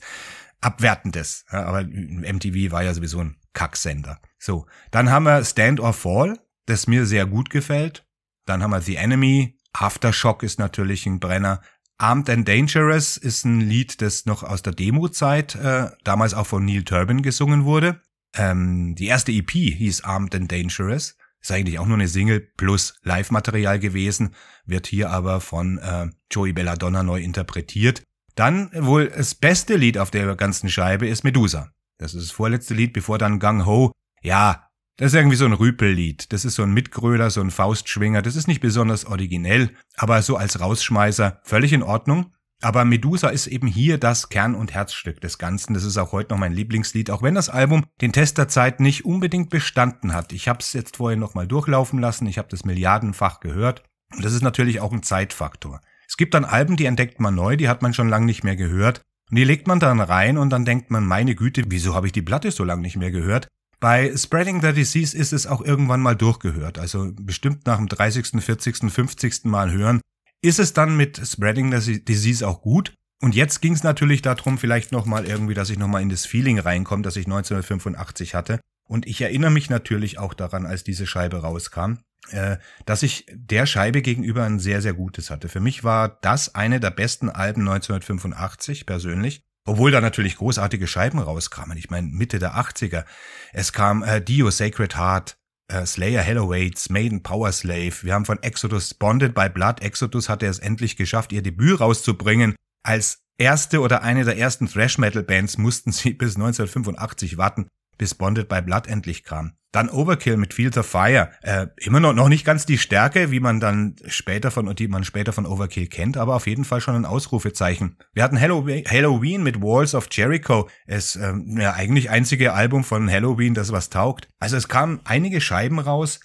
Abwertendes. 0.59 1.45
Aber 1.49 1.83
MTV 1.83 2.71
war 2.71 2.83
ja 2.83 2.95
sowieso 2.95 3.19
ein 3.19 3.37
Kacksender. 3.53 4.19
So, 4.39 4.65
dann 4.89 5.11
haben 5.11 5.25
wir 5.25 5.45
Stand 5.45 5.79
or 5.79 5.93
Fall, 5.93 6.39
das 6.65 6.87
mir 6.87 7.05
sehr 7.05 7.27
gut 7.27 7.51
gefällt. 7.51 8.06
Dann 8.47 8.63
haben 8.63 8.71
wir 8.71 8.81
The 8.81 8.95
Enemy. 8.95 9.55
Aftershock 9.73 10.41
ist 10.41 10.57
natürlich 10.57 11.05
ein 11.05 11.19
Brenner. 11.19 11.61
Armed 11.99 12.29
and 12.29 12.47
Dangerous 12.47 13.17
ist 13.17 13.45
ein 13.45 13.59
Lied, 13.59 14.01
das 14.01 14.25
noch 14.25 14.43
aus 14.43 14.61
der 14.61 14.73
Demo-Zeit, 14.73 15.55
äh, 15.55 15.89
damals 16.03 16.33
auch 16.33 16.47
von 16.47 16.63
Neil 16.63 16.83
Turbin 16.83 17.21
gesungen 17.21 17.65
wurde. 17.65 18.01
Ähm, 18.35 18.95
die 18.95 19.07
erste 19.07 19.31
EP 19.31 19.51
hieß 19.51 20.03
Armed 20.03 20.33
and 20.35 20.51
Dangerous. 20.51 21.17
Ist 21.41 21.51
eigentlich 21.51 21.79
auch 21.79 21.85
nur 21.85 21.97
eine 21.97 22.07
Single 22.07 22.39
plus 22.39 22.95
Live-Material 23.03 23.79
gewesen, 23.79 24.33
wird 24.65 24.87
hier 24.87 25.09
aber 25.09 25.41
von 25.41 25.77
äh, 25.79 26.07
Joey 26.31 26.53
Belladonna 26.53 27.03
neu 27.03 27.21
interpretiert. 27.21 28.03
Dann 28.35 28.69
wohl 28.73 29.09
das 29.09 29.35
beste 29.35 29.75
Lied 29.75 29.97
auf 29.97 30.11
der 30.11 30.35
ganzen 30.35 30.69
Scheibe 30.69 31.07
ist 31.07 31.23
Medusa. 31.23 31.71
Das 31.97 32.13
ist 32.13 32.29
das 32.29 32.31
vorletzte 32.31 32.75
Lied, 32.75 32.93
bevor 32.93 33.17
dann 33.17 33.39
Gang 33.39 33.65
Ho. 33.65 33.91
Ja, 34.21 34.66
das 34.97 35.13
ist 35.13 35.15
irgendwie 35.15 35.37
so 35.37 35.45
ein 35.45 35.53
Rüpellied. 35.53 36.33
Das 36.33 36.43
ist 36.43 36.55
so 36.55 36.63
ein 36.63 36.73
Mitgröler, 36.73 37.29
so 37.29 37.39
ein 37.41 37.51
Faustschwinger. 37.51 38.23
Das 38.23 38.35
ist 38.35 38.47
nicht 38.47 38.61
besonders 38.61 39.05
originell, 39.05 39.69
aber 39.95 40.21
so 40.23 40.37
als 40.37 40.59
Rausschmeißer 40.59 41.39
völlig 41.43 41.71
in 41.71 41.83
Ordnung. 41.83 42.33
Aber 42.61 42.85
Medusa 42.85 43.29
ist 43.29 43.45
eben 43.45 43.67
hier 43.67 43.99
das 43.99 44.29
Kern- 44.29 44.55
und 44.55 44.73
Herzstück 44.73 45.21
des 45.21 45.37
Ganzen. 45.37 45.75
Das 45.75 45.83
ist 45.83 45.97
auch 45.97 46.11
heute 46.11 46.33
noch 46.33 46.39
mein 46.39 46.53
Lieblingslied, 46.53 47.11
auch 47.11 47.21
wenn 47.21 47.35
das 47.35 47.49
Album 47.49 47.85
den 48.01 48.11
Test 48.11 48.39
der 48.39 48.47
Zeit 48.47 48.79
nicht 48.79 49.05
unbedingt 49.05 49.51
bestanden 49.51 50.13
hat. 50.13 50.33
Ich 50.33 50.47
habe 50.47 50.59
es 50.61 50.73
jetzt 50.73 50.97
vorhin 50.97 51.19
nochmal 51.19 51.47
durchlaufen 51.47 51.99
lassen, 51.99 52.25
ich 52.25 52.39
habe 52.39 52.47
das 52.49 52.65
milliardenfach 52.65 53.39
gehört. 53.39 53.83
Und 54.15 54.25
das 54.25 54.33
ist 54.33 54.41
natürlich 54.41 54.79
auch 54.79 54.91
ein 54.91 55.03
Zeitfaktor. 55.03 55.81
Es 56.07 56.17
gibt 56.17 56.33
dann 56.33 56.45
Alben, 56.45 56.77
die 56.77 56.85
entdeckt 56.85 57.19
man 57.19 57.35
neu, 57.35 57.57
die 57.57 57.69
hat 57.69 57.83
man 57.83 57.93
schon 57.93 58.09
lange 58.09 58.25
nicht 58.25 58.43
mehr 58.43 58.55
gehört. 58.55 59.01
Und 59.29 59.35
die 59.35 59.43
legt 59.43 59.67
man 59.67 59.79
dann 59.79 59.99
rein 59.99 60.39
und 60.39 60.49
dann 60.49 60.65
denkt 60.65 60.89
man, 60.89 61.05
meine 61.05 61.35
Güte, 61.35 61.63
wieso 61.67 61.93
habe 61.93 62.07
ich 62.07 62.13
die 62.13 62.21
Platte 62.23 62.49
so 62.49 62.63
lange 62.63 62.81
nicht 62.81 62.95
mehr 62.95 63.11
gehört? 63.11 63.47
Bei 63.79 64.15
Spreading 64.15 64.61
the 64.61 64.73
Disease 64.73 65.15
ist 65.15 65.33
es 65.33 65.45
auch 65.45 65.61
irgendwann 65.61 66.01
mal 66.01 66.15
durchgehört. 66.15 66.79
Also 66.79 67.11
bestimmt 67.13 67.65
nach 67.67 67.77
dem 67.77 67.87
30., 67.87 68.41
40., 68.43 68.91
50. 68.91 69.45
Mal 69.45 69.71
hören 69.71 70.01
ist 70.41 70.59
es 70.59 70.73
dann 70.73 70.95
mit 70.95 71.19
Spreading 71.25 71.77
the 71.77 72.03
Disease 72.03 72.47
auch 72.47 72.61
gut. 72.61 72.93
Und 73.21 73.33
jetzt 73.35 73.61
ging 73.61 73.73
es 73.73 73.83
natürlich 73.83 74.21
darum, 74.21 74.57
vielleicht 74.57 74.91
nochmal 74.91 75.25
irgendwie, 75.25 75.55
dass 75.55 75.71
ich 75.71 75.79
nochmal 75.79 76.03
in 76.03 76.09
das 76.09 76.25
Feeling 76.25 76.59
reinkomme, 76.59 77.01
das 77.01 77.15
ich 77.15 77.25
1985 77.25 78.35
hatte. 78.35 78.59
Und 78.87 79.07
ich 79.07 79.21
erinnere 79.21 79.51
mich 79.51 79.69
natürlich 79.69 80.19
auch 80.19 80.33
daran, 80.33 80.65
als 80.65 80.83
diese 80.83 81.07
Scheibe 81.07 81.37
rauskam, 81.37 81.97
äh, 82.29 82.57
dass 82.85 83.03
ich 83.03 83.25
der 83.33 83.65
Scheibe 83.65 84.01
gegenüber 84.01 84.43
ein 84.43 84.59
sehr, 84.59 84.81
sehr 84.81 84.93
gutes 84.93 85.31
hatte. 85.31 85.49
Für 85.49 85.59
mich 85.59 85.83
war 85.83 86.19
das 86.21 86.53
eine 86.53 86.79
der 86.79 86.91
besten 86.91 87.29
Alben 87.29 87.61
1985 87.61 88.85
persönlich. 88.85 89.43
Obwohl 89.67 89.91
da 89.91 89.99
natürlich 89.99 90.37
großartige 90.37 90.87
Scheiben 90.87 91.19
rauskamen. 91.19 91.77
Ich 91.77 91.89
meine, 91.89 92.07
Mitte 92.07 92.39
der 92.39 92.55
80er. 92.55 93.03
Es 93.51 93.73
kam 93.73 94.01
äh, 94.01 94.21
Dio 94.21 94.49
Sacred 94.49 94.95
Heart, 94.95 95.37
äh, 95.67 95.85
Slayer 95.85 96.21
Helloweights, 96.21 96.89
Maiden 96.89 97.21
Power 97.21 97.51
Slave. 97.51 97.93
Wir 98.01 98.13
haben 98.13 98.23
von 98.23 98.41
Exodus 98.41 98.93
Bonded 98.93 99.35
by 99.35 99.49
Blood. 99.49 99.81
Exodus 99.81 100.29
hatte 100.29 100.45
es 100.45 100.59
endlich 100.59 100.95
geschafft, 100.95 101.33
ihr 101.33 101.41
Debüt 101.41 101.81
rauszubringen. 101.81 102.55
Als 102.81 103.19
erste 103.37 103.81
oder 103.81 104.03
eine 104.03 104.23
der 104.23 104.37
ersten 104.37 104.67
Thrash 104.67 104.97
Metal 104.97 105.21
Bands 105.21 105.57
mussten 105.57 105.91
sie 105.91 106.13
bis 106.13 106.37
1985 106.37 107.37
warten, 107.37 107.67
bis 107.97 108.15
Bonded 108.15 108.47
by 108.47 108.61
Blood 108.61 108.87
endlich 108.87 109.25
kam. 109.25 109.57
Dann 109.77 109.89
Overkill 109.89 110.37
mit 110.37 110.55
Fields 110.55 110.75
of 110.75 110.87
Fire. 110.87 111.29
Äh, 111.43 111.67
immer 111.77 111.99
noch, 111.99 112.11
noch 112.15 112.29
nicht 112.29 112.43
ganz 112.43 112.65
die 112.65 112.79
Stärke, 112.79 113.29
wie 113.29 113.39
man 113.39 113.59
dann 113.59 113.95
später 114.07 114.49
von, 114.49 114.75
die 114.75 114.87
man 114.87 115.03
später 115.03 115.33
von 115.33 115.45
Overkill 115.45 115.85
kennt, 115.85 116.17
aber 116.17 116.33
auf 116.33 116.47
jeden 116.47 116.65
Fall 116.65 116.81
schon 116.81 116.95
ein 116.95 117.05
Ausrufezeichen. 117.05 117.95
Wir 118.11 118.23
hatten 118.23 118.41
Halloween 118.41 119.43
mit 119.43 119.61
Walls 119.61 119.93
of 119.93 120.07
Jericho. 120.09 120.67
Es, 120.87 121.15
äh, 121.15 121.31
ja, 121.59 121.73
eigentlich 121.73 122.09
einzige 122.09 122.53
Album 122.53 122.83
von 122.83 123.07
Halloween, 123.07 123.53
das 123.53 123.71
was 123.71 123.91
taugt. 123.91 124.29
Also 124.39 124.57
es 124.57 124.67
kamen 124.67 124.99
einige 125.03 125.41
Scheiben 125.41 125.77
raus, 125.77 126.21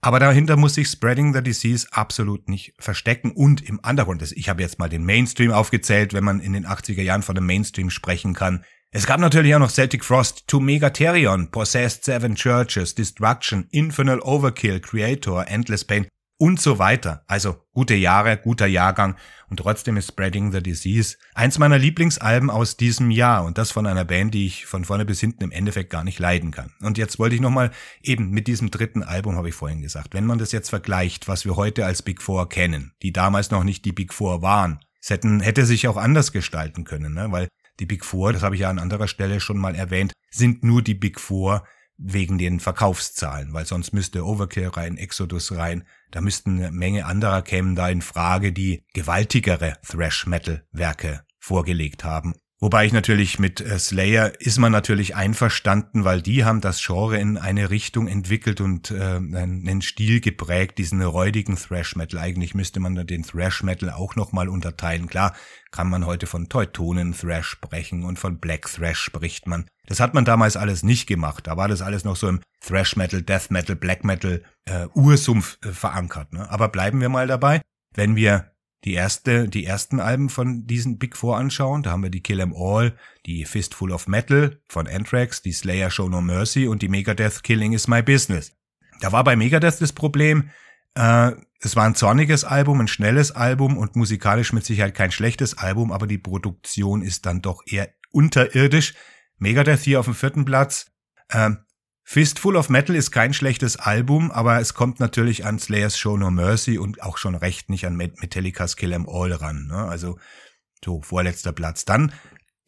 aber 0.00 0.18
dahinter 0.18 0.56
muss 0.56 0.74
sich 0.74 0.88
Spreading 0.88 1.32
the 1.32 1.42
Disease 1.42 1.86
absolut 1.92 2.48
nicht 2.48 2.74
verstecken 2.80 3.30
und 3.30 3.62
im 3.62 3.78
Undergrund. 3.78 4.22
Ich 4.32 4.48
habe 4.48 4.60
jetzt 4.60 4.80
mal 4.80 4.88
den 4.88 5.04
Mainstream 5.04 5.52
aufgezählt, 5.52 6.14
wenn 6.14 6.24
man 6.24 6.40
in 6.40 6.52
den 6.52 6.66
80er 6.66 7.02
Jahren 7.02 7.22
von 7.22 7.36
dem 7.36 7.46
Mainstream 7.46 7.90
sprechen 7.90 8.34
kann. 8.34 8.64
Es 8.90 9.06
gab 9.06 9.20
natürlich 9.20 9.54
auch 9.54 9.58
noch 9.58 9.70
Celtic 9.70 10.02
Frost, 10.02 10.44
To 10.46 10.60
Megatherion, 10.60 11.50
Possessed 11.50 12.06
Seven 12.06 12.34
Churches, 12.34 12.94
Destruction, 12.94 13.68
Infernal 13.70 14.18
Overkill, 14.20 14.80
Creator, 14.80 15.46
Endless 15.46 15.84
Pain 15.84 16.06
und 16.38 16.58
so 16.58 16.78
weiter. 16.78 17.22
Also 17.26 17.56
gute 17.74 17.94
Jahre, 17.94 18.38
guter 18.38 18.66
Jahrgang 18.66 19.16
und 19.50 19.58
trotzdem 19.58 19.98
ist 19.98 20.08
Spreading 20.08 20.52
the 20.52 20.62
Disease 20.62 21.18
eins 21.34 21.58
meiner 21.58 21.76
Lieblingsalben 21.76 22.48
aus 22.48 22.78
diesem 22.78 23.10
Jahr 23.10 23.44
und 23.44 23.58
das 23.58 23.72
von 23.72 23.86
einer 23.86 24.06
Band, 24.06 24.32
die 24.32 24.46
ich 24.46 24.64
von 24.64 24.86
vorne 24.86 25.04
bis 25.04 25.20
hinten 25.20 25.44
im 25.44 25.50
Endeffekt 25.50 25.90
gar 25.90 26.04
nicht 26.04 26.18
leiden 26.18 26.50
kann. 26.50 26.72
Und 26.80 26.96
jetzt 26.96 27.18
wollte 27.18 27.34
ich 27.34 27.42
nochmal 27.42 27.72
eben 28.02 28.30
mit 28.30 28.46
diesem 28.46 28.70
dritten 28.70 29.02
Album, 29.02 29.36
habe 29.36 29.50
ich 29.50 29.54
vorhin 29.54 29.82
gesagt, 29.82 30.14
wenn 30.14 30.24
man 30.24 30.38
das 30.38 30.52
jetzt 30.52 30.70
vergleicht, 30.70 31.28
was 31.28 31.44
wir 31.44 31.56
heute 31.56 31.84
als 31.84 32.00
Big 32.00 32.22
Four 32.22 32.48
kennen, 32.48 32.94
die 33.02 33.12
damals 33.12 33.50
noch 33.50 33.64
nicht 33.64 33.84
die 33.84 33.92
Big 33.92 34.14
Four 34.14 34.40
waren, 34.40 34.80
es 35.00 35.10
hätten, 35.10 35.40
hätte 35.40 35.66
sich 35.66 35.88
auch 35.88 35.96
anders 35.96 36.32
gestalten 36.32 36.84
können, 36.84 37.14
ne? 37.14 37.30
weil 37.30 37.48
die 37.80 37.86
Big 37.86 38.04
Four, 38.04 38.32
das 38.32 38.42
habe 38.42 38.54
ich 38.54 38.62
ja 38.62 38.70
an 38.70 38.78
anderer 38.78 39.08
Stelle 39.08 39.40
schon 39.40 39.58
mal 39.58 39.74
erwähnt, 39.74 40.12
sind 40.30 40.64
nur 40.64 40.82
die 40.82 40.94
Big 40.94 41.20
Four 41.20 41.64
wegen 41.96 42.38
den 42.38 42.60
Verkaufszahlen, 42.60 43.52
weil 43.52 43.66
sonst 43.66 43.92
müsste 43.92 44.24
Overkill 44.24 44.68
rein, 44.68 44.96
Exodus 44.96 45.52
rein, 45.52 45.84
da 46.12 46.20
müssten 46.20 46.58
eine 46.58 46.70
Menge 46.70 47.06
anderer 47.06 47.42
kämen 47.42 47.74
da 47.74 47.88
in 47.88 48.02
Frage, 48.02 48.52
die 48.52 48.84
gewaltigere 48.94 49.76
Thrash-Metal-Werke 49.86 51.24
vorgelegt 51.38 52.04
haben. 52.04 52.34
Wobei 52.60 52.86
ich 52.86 52.92
natürlich 52.92 53.38
mit 53.38 53.60
äh, 53.60 53.78
Slayer 53.78 54.32
ist 54.40 54.58
man 54.58 54.72
natürlich 54.72 55.14
einverstanden, 55.14 56.04
weil 56.04 56.22
die 56.22 56.44
haben 56.44 56.60
das 56.60 56.84
Genre 56.84 57.16
in 57.16 57.38
eine 57.38 57.70
Richtung 57.70 58.08
entwickelt 58.08 58.60
und 58.60 58.90
äh, 58.90 59.16
einen 59.16 59.80
Stil 59.80 60.20
geprägt, 60.20 60.78
diesen 60.78 61.00
räudigen 61.00 61.54
Thrash 61.54 61.94
Metal. 61.94 62.18
Eigentlich 62.18 62.56
müsste 62.56 62.80
man 62.80 63.06
den 63.06 63.22
Thrash 63.22 63.62
Metal 63.62 63.90
auch 63.90 64.16
nochmal 64.16 64.48
unterteilen. 64.48 65.06
Klar 65.06 65.36
kann 65.70 65.88
man 65.88 66.04
heute 66.04 66.26
von 66.26 66.48
Teutonen 66.48 67.12
Thrash 67.12 67.46
sprechen 67.46 68.04
und 68.04 68.18
von 68.18 68.40
Black 68.40 68.66
Thrash 68.66 68.98
spricht 68.98 69.46
man. 69.46 69.66
Das 69.86 70.00
hat 70.00 70.14
man 70.14 70.24
damals 70.24 70.56
alles 70.56 70.82
nicht 70.82 71.06
gemacht. 71.06 71.46
Da 71.46 71.56
war 71.56 71.68
das 71.68 71.80
alles 71.80 72.02
noch 72.02 72.16
so 72.16 72.28
im 72.28 72.40
Thrash 72.60 72.96
Metal, 72.96 73.22
Death 73.22 73.52
Metal, 73.52 73.76
Black 73.76 74.02
Metal 74.02 74.42
äh, 74.64 74.86
Ursumpf 74.94 75.58
äh, 75.64 75.68
verankert. 75.68 76.32
Ne? 76.32 76.50
Aber 76.50 76.68
bleiben 76.68 77.00
wir 77.00 77.08
mal 77.08 77.28
dabei. 77.28 77.60
Wenn 77.94 78.16
wir 78.16 78.50
die 78.84 78.94
erste, 78.94 79.48
die 79.48 79.64
ersten 79.64 80.00
Alben 80.00 80.28
von 80.28 80.66
diesen 80.66 80.98
Big 80.98 81.16
Four 81.16 81.36
anschauen, 81.36 81.82
da 81.82 81.90
haben 81.90 82.02
wir 82.02 82.10
die 82.10 82.22
Kill 82.22 82.40
'Em 82.40 82.54
All, 82.54 82.96
die 83.26 83.44
Fistful 83.44 83.92
of 83.92 84.06
Metal 84.06 84.60
von 84.68 84.86
Anthrax, 84.86 85.42
die 85.42 85.52
Slayer 85.52 85.90
Show 85.90 86.08
No 86.08 86.20
Mercy 86.20 86.68
und 86.68 86.82
die 86.82 86.88
Megadeth 86.88 87.42
Killing 87.42 87.72
is 87.72 87.88
My 87.88 88.02
Business. 88.02 88.52
Da 89.00 89.12
war 89.12 89.24
bei 89.24 89.36
Megadeth 89.36 89.80
das 89.80 89.92
Problem, 89.92 90.50
äh, 90.94 91.32
es 91.60 91.74
war 91.74 91.84
ein 91.84 91.96
zorniges 91.96 92.44
Album, 92.44 92.80
ein 92.80 92.88
schnelles 92.88 93.32
Album 93.32 93.76
und 93.76 93.96
musikalisch 93.96 94.52
mit 94.52 94.64
Sicherheit 94.64 94.94
kein 94.94 95.10
schlechtes 95.10 95.58
Album, 95.58 95.90
aber 95.90 96.06
die 96.06 96.18
Produktion 96.18 97.02
ist 97.02 97.26
dann 97.26 97.42
doch 97.42 97.62
eher 97.66 97.88
unterirdisch. 98.12 98.94
Megadeth 99.38 99.80
hier 99.80 100.00
auf 100.00 100.06
dem 100.06 100.14
vierten 100.14 100.44
Platz. 100.44 100.90
Äh, 101.28 101.50
Fistful 102.10 102.56
of 102.56 102.70
Metal 102.70 102.96
ist 102.96 103.10
kein 103.10 103.34
schlechtes 103.34 103.76
Album, 103.76 104.30
aber 104.30 104.58
es 104.60 104.72
kommt 104.72 104.98
natürlich 104.98 105.44
an 105.44 105.58
Slayers 105.58 105.98
Show 105.98 106.16
No 106.16 106.30
Mercy 106.30 106.78
und 106.78 107.02
auch 107.02 107.18
schon 107.18 107.34
recht 107.34 107.68
nicht 107.68 107.86
an 107.86 107.96
Metallicas 107.96 108.76
Kill 108.76 108.94
'Em 108.94 109.06
All 109.06 109.30
ran. 109.30 109.66
Ne? 109.66 109.76
Also 109.76 110.18
so 110.82 111.02
vorletzter 111.02 111.52
Platz. 111.52 111.84
Dann 111.84 112.14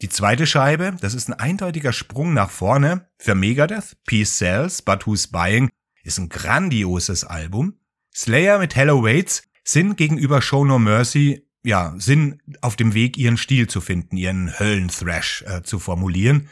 die 0.02 0.10
zweite 0.10 0.46
Scheibe, 0.46 0.94
das 1.00 1.14
ist 1.14 1.28
ein 1.28 1.40
eindeutiger 1.40 1.94
Sprung 1.94 2.34
nach 2.34 2.50
vorne 2.50 3.08
für 3.16 3.34
Megadeth. 3.34 3.96
Peace 4.06 4.36
Sells, 4.36 4.82
But 4.82 5.06
Who's 5.06 5.28
Buying 5.28 5.70
ist 6.02 6.18
ein 6.18 6.28
grandioses 6.28 7.24
Album. 7.24 7.78
Slayer 8.14 8.58
mit 8.58 8.76
Hello 8.76 9.02
Waits 9.02 9.44
sind 9.64 9.96
gegenüber 9.96 10.42
Show 10.42 10.66
No 10.66 10.78
Mercy 10.78 11.48
ja, 11.64 11.94
sind 11.96 12.42
auf 12.60 12.76
dem 12.76 12.92
Weg, 12.92 13.16
ihren 13.16 13.38
Stil 13.38 13.68
zu 13.68 13.80
finden, 13.80 14.18
ihren 14.18 14.58
Höllenthrash 14.58 15.44
äh, 15.46 15.62
zu 15.62 15.78
formulieren. 15.78 16.50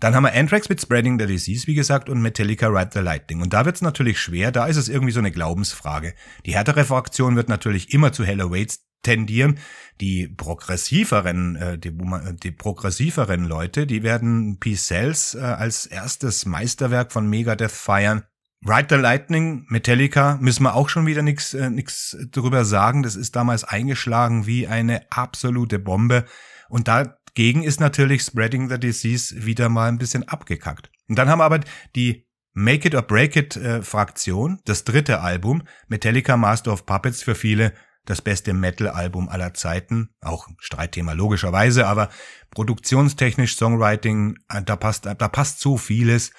Dann 0.00 0.14
haben 0.14 0.24
wir 0.24 0.34
Anthrax 0.34 0.68
mit 0.68 0.80
Spreading 0.80 1.18
the 1.18 1.26
Disease, 1.26 1.66
wie 1.66 1.74
gesagt, 1.74 2.08
und 2.08 2.20
Metallica 2.20 2.68
Ride 2.68 2.90
the 2.92 3.00
Lightning. 3.00 3.40
Und 3.40 3.52
da 3.52 3.64
wird 3.64 3.76
es 3.76 3.82
natürlich 3.82 4.20
schwer, 4.20 4.52
da 4.52 4.66
ist 4.66 4.76
es 4.76 4.88
irgendwie 4.88 5.12
so 5.12 5.20
eine 5.20 5.32
Glaubensfrage. 5.32 6.14
Die 6.44 6.54
härtere 6.54 6.84
Fraktion 6.84 7.36
wird 7.36 7.48
natürlich 7.48 7.92
immer 7.92 8.12
zu 8.12 8.24
Hello 8.24 8.50
Waits 8.50 8.86
tendieren. 9.02 9.58
Die 10.00 10.28
progressiveren, 10.28 11.56
äh, 11.56 11.78
die, 11.78 11.96
die 12.42 12.50
progressiveren 12.50 13.44
Leute, 13.44 13.86
die 13.86 14.02
werden 14.02 14.58
Peace 14.58 14.86
Cells 14.86 15.34
äh, 15.34 15.40
als 15.40 15.86
erstes 15.86 16.44
Meisterwerk 16.44 17.12
von 17.12 17.28
Megadeth 17.28 17.70
feiern. 17.70 18.24
Ride 18.66 18.88
the 18.90 18.96
Lightning, 18.96 19.64
Metallica, 19.68 20.38
müssen 20.40 20.64
wir 20.64 20.74
auch 20.74 20.88
schon 20.88 21.06
wieder 21.06 21.22
nichts 21.22 21.54
äh, 21.54 21.70
nix 21.70 22.16
drüber 22.32 22.64
sagen. 22.64 23.02
Das 23.02 23.14
ist 23.14 23.36
damals 23.36 23.64
eingeschlagen 23.64 24.46
wie 24.46 24.66
eine 24.66 25.02
absolute 25.10 25.78
Bombe. 25.78 26.24
Und 26.68 26.88
da 26.88 27.16
gegen 27.36 27.62
ist 27.62 27.80
natürlich 27.80 28.22
Spreading 28.22 28.68
the 28.68 28.80
Disease 28.80 29.44
wieder 29.44 29.68
mal 29.68 29.88
ein 29.88 29.98
bisschen 29.98 30.26
abgekackt. 30.26 30.90
Und 31.06 31.16
dann 31.16 31.28
haben 31.28 31.38
wir 31.38 31.44
aber 31.44 31.60
die 31.94 32.26
Make 32.54 32.88
It 32.88 32.94
or 32.94 33.02
Break 33.02 33.36
It 33.36 33.56
äh, 33.56 33.82
Fraktion, 33.82 34.60
das 34.64 34.84
dritte 34.84 35.20
Album, 35.20 35.62
Metallica 35.86 36.36
Master 36.36 36.72
of 36.72 36.86
Puppets 36.86 37.22
für 37.22 37.34
viele 37.34 37.74
das 38.06 38.22
beste 38.22 38.54
Metal-Album 38.54 39.28
aller 39.28 39.52
Zeiten, 39.52 40.10
auch 40.22 40.48
Streitthema 40.58 41.12
logischerweise, 41.12 41.86
aber 41.86 42.08
produktionstechnisch, 42.52 43.56
Songwriting, 43.56 44.38
äh, 44.48 44.62
da 44.62 44.76
passt, 44.76 45.04
da 45.04 45.14
passt 45.14 45.60
so 45.60 45.76
vieles, 45.76 46.32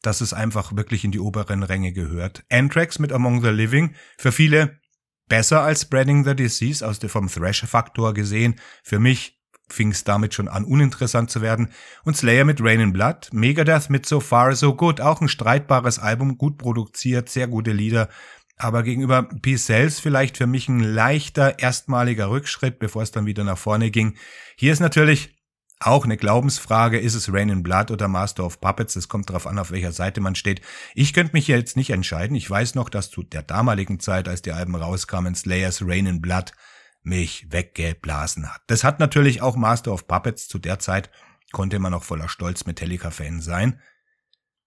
dass 0.00 0.22
es 0.22 0.32
einfach 0.32 0.74
wirklich 0.74 1.04
in 1.04 1.10
die 1.10 1.20
oberen 1.20 1.62
Ränge 1.62 1.92
gehört. 1.92 2.44
Anthrax 2.50 2.98
mit 2.98 3.12
Among 3.12 3.42
the 3.42 3.50
Living, 3.50 3.94
für 4.16 4.32
viele 4.32 4.80
besser 5.28 5.62
als 5.62 5.82
Spreading 5.82 6.24
the 6.24 6.34
Disease, 6.34 6.86
aus 6.86 7.00
der 7.00 7.10
vom 7.10 7.28
Thrash-Faktor 7.28 8.14
gesehen, 8.14 8.54
für 8.82 8.98
mich 8.98 9.37
fing 9.70 9.90
es 9.90 10.04
damit 10.04 10.34
schon 10.34 10.48
an, 10.48 10.64
uninteressant 10.64 11.30
zu 11.30 11.42
werden. 11.42 11.68
Und 12.04 12.16
Slayer 12.16 12.44
mit 12.44 12.60
Rain 12.60 12.80
in 12.80 12.92
Blood, 12.92 13.28
Megadeth 13.32 13.90
mit 13.90 14.06
So 14.06 14.20
Far 14.20 14.54
So 14.54 14.74
Good, 14.74 15.00
auch 15.00 15.20
ein 15.20 15.28
streitbares 15.28 15.98
Album, 15.98 16.38
gut 16.38 16.58
produziert, 16.58 17.28
sehr 17.28 17.48
gute 17.48 17.72
Lieder. 17.72 18.08
Aber 18.56 18.82
gegenüber 18.82 19.22
Peace 19.22 19.66
Cells 19.66 20.00
vielleicht 20.00 20.36
für 20.36 20.48
mich 20.48 20.68
ein 20.68 20.80
leichter 20.80 21.60
erstmaliger 21.60 22.30
Rückschritt, 22.30 22.78
bevor 22.80 23.02
es 23.02 23.12
dann 23.12 23.26
wieder 23.26 23.44
nach 23.44 23.58
vorne 23.58 23.90
ging. 23.90 24.16
Hier 24.56 24.72
ist 24.72 24.80
natürlich 24.80 25.38
auch 25.80 26.04
eine 26.04 26.16
Glaubensfrage, 26.16 26.98
ist 26.98 27.14
es 27.14 27.32
Rain 27.32 27.50
in 27.50 27.62
Blood 27.62 27.92
oder 27.92 28.08
Master 28.08 28.44
of 28.44 28.60
Puppets? 28.60 28.96
Es 28.96 29.08
kommt 29.08 29.30
darauf 29.30 29.46
an, 29.46 29.60
auf 29.60 29.70
welcher 29.70 29.92
Seite 29.92 30.20
man 30.20 30.34
steht. 30.34 30.60
Ich 30.94 31.12
könnte 31.12 31.34
mich 31.34 31.46
jetzt 31.46 31.76
nicht 31.76 31.90
entscheiden. 31.90 32.36
Ich 32.36 32.50
weiß 32.50 32.74
noch, 32.74 32.88
dass 32.88 33.10
zu 33.10 33.22
der 33.22 33.42
damaligen 33.42 34.00
Zeit, 34.00 34.28
als 34.28 34.42
die 34.42 34.50
Alben 34.50 34.74
rauskamen, 34.74 35.36
Slayers 35.36 35.82
Rain 35.86 36.06
in 36.06 36.20
Blood 36.20 36.52
mich 37.02 37.46
weggeblasen 37.50 38.52
hat. 38.52 38.62
Das 38.66 38.84
hat 38.84 39.00
natürlich 39.00 39.42
auch 39.42 39.56
Master 39.56 39.92
of 39.92 40.06
Puppets 40.06 40.48
zu 40.48 40.58
der 40.58 40.78
Zeit, 40.78 41.10
konnte 41.52 41.78
man 41.78 41.92
noch 41.92 42.04
voller 42.04 42.28
Stolz 42.28 42.66
Metallica-Fan 42.66 43.40
sein. 43.40 43.80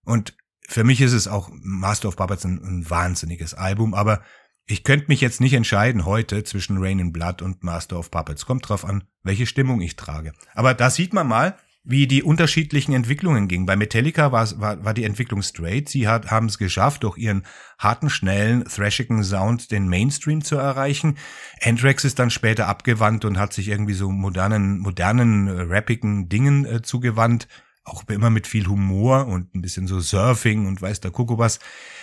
Und 0.04 0.36
für 0.68 0.84
mich 0.84 1.02
ist 1.02 1.14
es 1.14 1.28
auch 1.28 1.50
Master 1.52 2.08
of 2.08 2.16
Puppets 2.16 2.46
ein, 2.46 2.64
ein 2.64 2.90
wahnsinniges 2.90 3.54
Album, 3.54 3.94
aber 3.94 4.24
ich 4.66 4.84
könnte 4.84 5.08
mich 5.10 5.22
jetzt 5.22 5.42
nicht 5.42 5.54
entscheiden 5.54 6.06
heute 6.06 6.44
zwischen 6.44 6.78
Rain 6.78 7.00
in 7.00 7.12
Blood 7.12 7.42
und 7.42 7.64
Master 7.64 8.00
of 8.00 8.10
Puppets. 8.10 8.46
Kommt 8.46 8.70
drauf 8.70 8.86
an, 8.86 9.04
welche 9.24 9.46
Stimmung 9.46 9.82
ich 9.82 9.96
trage. 9.96 10.34
Aber 10.54 10.74
da 10.74 10.90
sieht 10.90 11.14
man 11.14 11.28
mal, 11.28 11.58
wie 11.84 12.06
die 12.06 12.22
unterschiedlichen 12.22 12.94
Entwicklungen 12.94 13.48
gingen. 13.48 13.66
Bei 13.66 13.76
Metallica 13.76 14.32
war, 14.32 14.48
war, 14.60 14.86
war 14.86 14.94
die 14.94 15.04
Entwicklung 15.04 15.42
straight. 15.42 15.90
Sie 15.90 16.08
hat, 16.08 16.30
haben 16.30 16.46
es 16.46 16.60
geschafft, 16.60 17.04
durch 17.04 17.18
ihren 17.18 17.44
harten, 17.80 18.10
schnellen, 18.10 18.66
thrashigen 18.66 19.24
Sound 19.24 19.72
den 19.72 19.88
Mainstream 19.88 20.44
zu 20.44 20.58
erreichen. 20.58 21.18
Anthrax 21.64 22.06
ist 22.06 22.20
dann 22.20 22.30
später 22.30 22.68
abgewandt 22.68 23.26
und 23.26 23.40
hat 23.40 23.54
sich 23.54 23.68
irgendwie 23.68 23.94
so 23.94 24.12
modernen, 24.12 24.78
modernen, 24.80 25.48
äh, 25.48 25.62
rappigen 25.62 26.30
Dingen 26.30 26.66
äh, 26.66 26.82
zugewandt. 26.84 27.48
Auch 27.84 28.04
immer 28.10 28.30
mit 28.30 28.46
viel 28.46 28.68
Humor 28.68 29.26
und 29.26 29.56
ein 29.56 29.62
bisschen 29.62 29.88
so 29.88 30.00
Surfing 30.00 30.68
und 30.68 30.84
weiß 30.84 31.00
der 31.00 31.10
Kuckuck 31.10 31.40
was. 31.40 31.60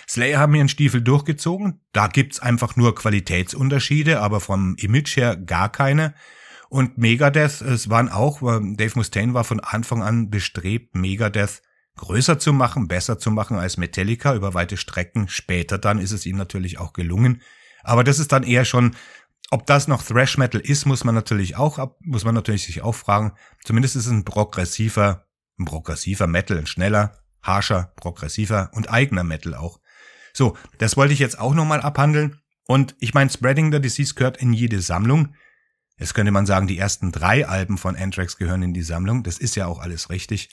Slayer 0.09 0.39
haben 0.39 0.55
ihren 0.55 0.67
Stiefel 0.67 1.01
durchgezogen. 1.01 1.79
Da 1.93 2.07
gibt's 2.07 2.41
einfach 2.41 2.75
nur 2.75 2.95
Qualitätsunterschiede, 2.95 4.19
aber 4.19 4.41
vom 4.41 4.75
Image 4.75 5.15
her 5.15 5.37
gar 5.37 5.71
keine. 5.71 6.15
Und 6.69 6.97
Megadeth, 6.97 7.61
es 7.61 7.89
waren 7.89 8.09
auch, 8.09 8.41
Dave 8.41 8.91
Mustaine 8.95 9.33
war 9.33 9.43
von 9.43 9.59
Anfang 9.59 10.03
an 10.03 10.29
bestrebt, 10.29 10.95
Megadeth 10.95 11.61
größer 11.97 12.39
zu 12.39 12.53
machen, 12.53 12.87
besser 12.87 13.19
zu 13.19 13.31
machen 13.31 13.57
als 13.57 13.77
Metallica 13.77 14.35
über 14.35 14.53
weite 14.53 14.77
Strecken. 14.77 15.27
Später 15.27 15.77
dann 15.77 15.99
ist 15.99 16.11
es 16.11 16.25
ihm 16.25 16.37
natürlich 16.37 16.77
auch 16.77 16.93
gelungen. 16.93 17.41
Aber 17.83 18.03
das 18.03 18.19
ist 18.19 18.31
dann 18.31 18.43
eher 18.43 18.65
schon, 18.65 18.95
ob 19.51 19.65
das 19.65 19.87
noch 19.87 20.03
Thrash 20.03 20.37
Metal 20.37 20.61
ist, 20.61 20.85
muss 20.85 21.03
man 21.03 21.15
natürlich 21.15 21.55
auch, 21.57 21.95
muss 22.01 22.23
man 22.23 22.35
natürlich 22.35 22.65
sich 22.65 22.83
auch 22.83 22.93
fragen. 22.93 23.33
Zumindest 23.63 23.95
ist 23.95 24.05
es 24.05 24.11
ein 24.11 24.23
progressiver, 24.23 25.25
ein 25.57 25.65
progressiver 25.65 26.27
Metal, 26.27 26.57
ein 26.57 26.67
schneller, 26.67 27.17
harscher, 27.41 27.93
progressiver 27.95 28.69
und 28.73 28.91
eigener 28.91 29.23
Metal 29.23 29.55
auch. 29.55 29.79
So, 30.33 30.55
das 30.77 30.95
wollte 30.97 31.13
ich 31.13 31.19
jetzt 31.19 31.39
auch 31.39 31.55
nochmal 31.55 31.81
abhandeln. 31.81 32.39
Und 32.67 32.95
ich 32.99 33.15
meine, 33.15 33.31
Spreading 33.31 33.71
the 33.71 33.81
Disease 33.81 34.13
gehört 34.13 34.37
in 34.37 34.53
jede 34.53 34.81
Sammlung. 34.81 35.33
Jetzt 35.99 36.13
könnte 36.13 36.31
man 36.31 36.45
sagen, 36.45 36.67
die 36.67 36.77
ersten 36.77 37.11
drei 37.11 37.47
Alben 37.47 37.77
von 37.77 37.95
Anthrax 37.95 38.37
gehören 38.37 38.63
in 38.63 38.73
die 38.73 38.81
Sammlung. 38.81 39.23
Das 39.23 39.37
ist 39.37 39.55
ja 39.55 39.67
auch 39.67 39.79
alles 39.79 40.09
richtig. 40.09 40.49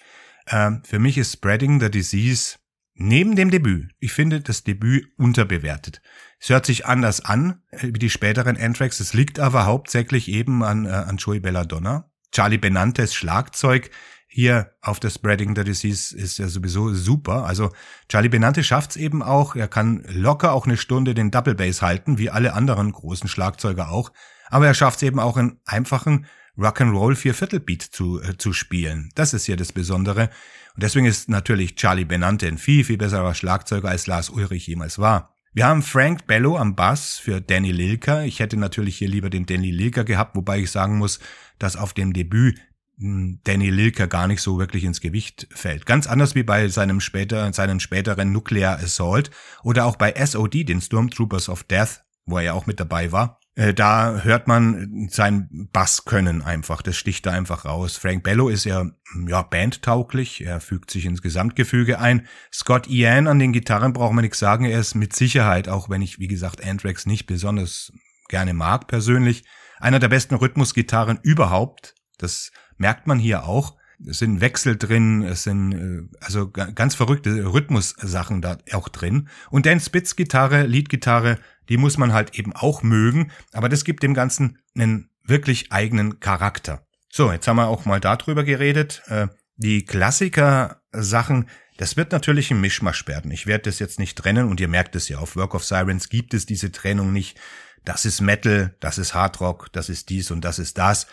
Ähm, 0.49 0.83
für 0.85 0.99
mich 0.99 1.17
ist 1.17 1.33
Spreading 1.33 1.81
the 1.81 1.91
Disease 1.91 2.57
neben 2.95 3.37
dem 3.37 3.51
Debüt, 3.51 3.93
ich 4.01 4.13
finde 4.13 4.41
das 4.41 4.65
Debüt 4.65 5.07
unterbewertet. 5.19 6.01
Es 6.41 6.49
hört 6.49 6.67
sich 6.67 6.87
anders 6.87 7.25
an 7.25 7.63
äh, 7.71 7.89
wie 7.89 7.99
die 7.99 8.11
späteren 8.11 8.57
Anthrax. 8.57 9.01
Es 9.01 9.15
liegt 9.15 9.39
aber 9.39 9.67
hauptsächlich 9.67 10.29
eben 10.29 10.63
an, 10.65 10.87
äh, 10.87 10.91
an 10.91 11.17
Joey 11.17 11.41
Belladonna. 11.41 12.11
Charlie 12.33 12.59
Benantes 12.59 13.15
Schlagzeug 13.15 13.91
hier 14.29 14.73
auf 14.83 15.01
der 15.01 15.11
Spreading 15.11 15.55
the 15.57 15.65
Disease 15.65 16.15
ist 16.15 16.39
ja 16.39 16.49
sowieso 16.49 16.93
super. 16.93 17.47
Also 17.47 17.71
Charlie 18.09 18.29
Benante 18.29 18.65
schafft's 18.65 18.97
eben 18.97 19.23
auch. 19.23 19.55
Er 19.55 19.69
kann 19.69 20.05
locker 20.09 20.53
auch 20.53 20.67
eine 20.67 20.77
Stunde 20.77 21.15
den 21.15 21.31
Double 21.31 21.55
Bass 21.55 21.81
halten, 21.81 22.19
wie 22.19 22.29
alle 22.29 22.53
anderen 22.53 22.93
großen 22.93 23.29
Schlagzeuger 23.29 23.91
auch. 23.91 24.13
Aber 24.51 24.67
er 24.67 24.75
schafft 24.75 24.97
es 24.97 25.03
eben 25.03 25.19
auch 25.19 25.37
in 25.37 25.59
einfachen 25.65 26.27
Rock'n'Roll 26.59 27.15
Vierviertelbeat 27.15 27.83
zu, 27.83 28.21
äh, 28.23 28.37
zu 28.39 28.53
spielen. 28.53 29.11
Das 29.15 29.35
ist 29.35 29.47
hier 29.47 29.57
das 29.57 29.73
Besondere. 29.73 30.31
Und 30.75 30.83
deswegen 30.83 31.07
ist 31.07 31.29
natürlich 31.29 31.77
Charlie 31.77 32.05
Benante 32.05 32.47
ein 32.47 32.59
viel, 32.59 32.85
viel 32.85 32.99
besserer 32.99 33.35
Schlagzeuger 33.35 33.89
als 33.89 34.07
Lars 34.07 34.31
Ulrich 34.31 34.67
jemals 34.67 34.99
war. 34.99 35.35
Wir 35.53 35.67
haben 35.67 35.83
Frank 35.83 36.27
Bello 36.27 36.59
am 36.59 36.77
Bass 36.77 37.17
für 37.17 37.41
Danny 37.41 37.73
Lilker. 37.73 38.25
Ich 38.25 38.41
hätte 38.41 38.59
natürlich 38.59 38.99
hier 38.99 39.09
lieber 39.09 39.31
den 39.31 39.47
Danny 39.47 39.71
Lilker 39.71 40.05
gehabt, 40.05 40.37
wobei 40.37 40.61
ich 40.61 40.71
sagen 40.71 40.99
muss, 40.99 41.19
dass 41.59 41.77
auf 41.77 41.95
dem 41.95 42.13
Debüt 42.13 42.61
hm, 42.99 43.41
Danny 43.45 43.71
Lilker 43.71 44.07
gar 44.07 44.27
nicht 44.27 44.43
so 44.43 44.59
wirklich 44.59 44.85
ins 44.85 45.01
Gewicht 45.01 45.49
fällt. 45.51 45.87
Ganz 45.87 46.07
anders 46.07 46.35
wie 46.35 46.43
bei 46.43 46.69
seinem 46.69 47.01
später, 47.01 47.51
seinen 47.55 47.81
späteren 47.81 48.33
Nuclear 48.33 48.79
Assault 48.79 49.31
oder 49.63 49.87
auch 49.87 49.97
bei 49.97 50.15
SOD, 50.15 50.69
den 50.69 50.83
Stormtroopers 50.83 51.49
of 51.49 51.65
Death, 51.65 52.03
wo 52.27 52.37
er 52.37 52.45
ja 52.45 52.53
auch 52.53 52.67
mit 52.67 52.79
dabei 52.79 53.13
war. 53.13 53.41
Äh, 53.57 53.73
da 53.73 54.21
hört 54.23 54.47
man 54.47 55.09
sein 55.11 55.49
Basskönnen 55.73 56.43
einfach, 56.43 56.83
das 56.83 56.97
sticht 56.97 57.25
da 57.25 57.33
einfach 57.33 57.65
raus. 57.65 57.97
Frank 57.97 58.23
Bello 58.23 58.49
ist 58.51 58.65
ja, 58.65 58.85
ja 59.27 59.43
bandtauglich, 59.43 60.45
er 60.45 60.61
fügt 60.61 60.91
sich 60.91 61.07
ins 61.07 61.23
Gesamtgefüge 61.23 61.99
ein. 61.99 62.27
Scott 62.53 62.87
Ian 62.87 63.27
an 63.27 63.39
den 63.39 63.55
Gitarren 63.55 63.95
braucht 63.95 64.13
man 64.13 64.23
nichts 64.23 64.39
sagen, 64.39 64.67
er 64.67 64.79
ist 64.79 64.95
mit 64.95 65.17
Sicherheit, 65.17 65.69
auch 65.69 65.89
wenn 65.89 66.03
ich, 66.03 66.19
wie 66.19 66.29
gesagt, 66.29 66.63
Anthrax 66.63 67.07
nicht 67.07 67.27
besonders 67.27 67.93
gerne 68.29 68.53
mag 68.53 68.89
persönlich, 68.89 69.45
einer 69.79 70.01
der 70.01 70.09
besten 70.09 70.35
Rhythmusgitarren 70.35 71.19
überhaupt. 71.23 71.95
Das 72.19 72.53
merkt 72.77 73.07
man 73.07 73.19
hier 73.19 73.45
auch. 73.45 73.77
Es 74.07 74.19
sind 74.19 74.43
Wechsel 74.43 74.77
drin, 74.77 75.23
es 75.23 75.45
sind 75.45 75.73
äh, 75.73 76.17
also 76.21 76.51
ganz 76.51 76.95
verrückte 76.95 77.31
Rhythmussachen 77.55 78.43
da 78.43 78.59
auch 78.73 78.91
drin. 78.91 79.29
Und 79.49 79.65
Dan 79.65 79.81
Spitz 79.81 80.17
Gitarre, 80.17 80.67
Leadgitarre, 80.67 81.39
die 81.69 81.77
muss 81.77 81.99
man 81.99 82.13
halt 82.13 82.39
eben 82.39 82.53
auch 82.53 82.83
mögen, 82.83 83.31
aber 83.53 83.69
das 83.69 83.85
gibt 83.85 84.03
dem 84.03 84.15
Ganzen 84.15 84.59
einen 84.77 85.11
wirklich 85.25 85.73
eigenen 85.73 86.21
Charakter. 86.21 86.87
So, 87.11 87.33
jetzt 87.33 87.49
haben 87.49 87.57
wir 87.57 87.69
auch 87.69 87.85
mal 87.85 88.01
darüber 88.01 88.45
geredet. 88.45 89.03
Äh, 89.07 89.29
die 89.57 89.85
Klassiker-Sachen, 89.85 91.49
das 91.79 91.97
wird 91.97 92.13
natürlich 92.13 92.51
ein 92.51 92.61
Mischmasch 92.61 93.07
werden. 93.07 93.31
Ich 93.31 93.47
werde 93.47 93.65
das 93.65 93.79
jetzt 93.79 93.99
nicht 93.99 94.19
trennen 94.19 94.49
und 94.49 94.61
ihr 94.61 94.69
merkt 94.69 94.95
es 94.97 95.09
ja, 95.09 95.19
auf 95.19 95.37
Work 95.37 95.55
of 95.55 95.65
Sirens 95.65 96.09
gibt 96.09 96.35
es 96.35 96.47
diese 96.47 96.73
Trennung 96.73 97.13
nicht. 97.13 97.39
Das 97.85 98.05
ist 98.05 98.21
Metal, 98.21 98.77
das 98.81 98.99
ist 98.99 99.15
Hardrock, 99.15 99.73
das 99.73 99.89
ist 99.89 100.11
dies 100.11 100.31
und 100.31 100.45
das 100.45 100.59
ist 100.59 100.77
das. 100.79 101.07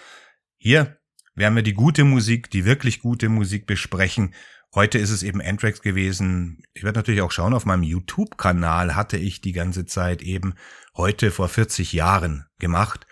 Hier 0.57 0.97
werden 1.35 1.55
wir 1.55 1.63
die 1.63 1.73
gute 1.73 2.03
Musik, 2.03 2.49
die 2.49 2.65
wirklich 2.65 2.99
gute 2.99 3.29
Musik 3.29 3.65
besprechen. 3.65 4.33
Heute 4.75 4.97
ist 4.97 5.11
es 5.11 5.21
eben 5.21 5.39
Anthrax 5.39 5.83
gewesen. 5.83 6.63
Ich 6.73 6.83
werde 6.83 6.97
natürlich 6.97 7.21
auch 7.21 7.31
schauen, 7.31 7.53
auf 7.53 7.65
meinem 7.65 7.83
YouTube-Kanal 7.83 8.95
hatte 8.95 9.17
ich 9.17 9.39
die 9.39 9.51
ganze 9.51 9.85
Zeit 9.85 10.23
eben 10.23 10.55
heute 10.97 11.29
vor 11.29 11.47
40 11.47 11.93
Jahren 11.93 12.47
gemacht. 12.57 13.05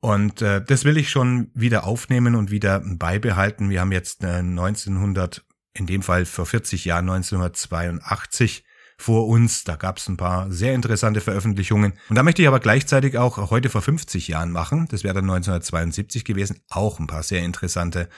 Und 0.00 0.42
äh, 0.42 0.62
das 0.62 0.84
will 0.84 0.98
ich 0.98 1.10
schon 1.10 1.50
wieder 1.54 1.84
aufnehmen 1.84 2.34
und 2.34 2.50
wieder 2.50 2.82
beibehalten. 2.84 3.70
Wir 3.70 3.80
haben 3.80 3.90
jetzt 3.90 4.22
äh, 4.22 4.36
1900, 4.36 5.46
in 5.72 5.86
dem 5.86 6.02
Fall 6.02 6.26
vor 6.26 6.44
40 6.44 6.84
Jahren 6.84 7.08
1982 7.08 8.64
vor 8.98 9.28
uns. 9.28 9.64
Da 9.64 9.76
gab 9.76 9.96
es 9.96 10.08
ein 10.08 10.18
paar 10.18 10.50
sehr 10.52 10.74
interessante 10.74 11.22
Veröffentlichungen. 11.22 11.94
Und 12.10 12.16
da 12.16 12.22
möchte 12.22 12.42
ich 12.42 12.48
aber 12.48 12.60
gleichzeitig 12.60 13.16
auch 13.16 13.50
heute 13.50 13.70
vor 13.70 13.80
50 13.80 14.28
Jahren 14.28 14.50
machen. 14.50 14.86
Das 14.90 15.04
wäre 15.04 15.14
dann 15.14 15.24
1972 15.24 16.26
gewesen. 16.26 16.60
Auch 16.68 17.00
ein 17.00 17.06
paar 17.06 17.22
sehr 17.22 17.42
interessante 17.44 18.10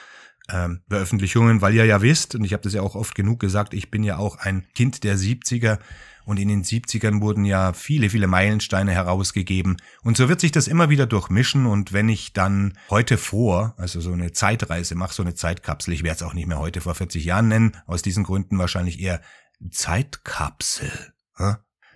ähm, 0.49 0.81
Veröffentlichungen, 0.89 1.61
weil 1.61 1.73
ihr 1.73 1.85
ja 1.85 2.01
wisst, 2.01 2.35
und 2.35 2.43
ich 2.43 2.53
habe 2.53 2.63
das 2.63 2.73
ja 2.73 2.81
auch 2.81 2.95
oft 2.95 3.15
genug 3.15 3.39
gesagt, 3.39 3.73
ich 3.73 3.91
bin 3.91 4.03
ja 4.03 4.17
auch 4.17 4.37
ein 4.37 4.65
Kind 4.73 5.03
der 5.03 5.17
70er 5.17 5.79
und 6.25 6.37
in 6.37 6.47
den 6.47 6.63
70ern 6.63 7.21
wurden 7.21 7.45
ja 7.45 7.73
viele, 7.73 8.09
viele 8.09 8.27
Meilensteine 8.27 8.91
herausgegeben. 8.91 9.77
Und 10.03 10.17
so 10.17 10.29
wird 10.29 10.39
sich 10.39 10.51
das 10.51 10.67
immer 10.67 10.89
wieder 10.89 11.07
durchmischen. 11.07 11.65
Und 11.65 11.93
wenn 11.93 12.09
ich 12.09 12.33
dann 12.33 12.77
heute 12.89 13.17
vor, 13.17 13.73
also 13.77 14.01
so 14.01 14.13
eine 14.13 14.31
Zeitreise 14.31 14.95
mache, 14.95 15.13
so 15.13 15.23
eine 15.23 15.33
Zeitkapsel, 15.33 15.93
ich 15.93 16.03
werde 16.03 16.17
es 16.17 16.23
auch 16.23 16.33
nicht 16.33 16.47
mehr 16.47 16.59
heute 16.59 16.81
vor 16.81 16.95
40 16.95 17.25
Jahren 17.25 17.47
nennen, 17.47 17.77
aus 17.87 18.01
diesen 18.01 18.23
Gründen 18.23 18.57
wahrscheinlich 18.59 18.99
eher 18.99 19.21
Zeitkapsel. 19.71 20.91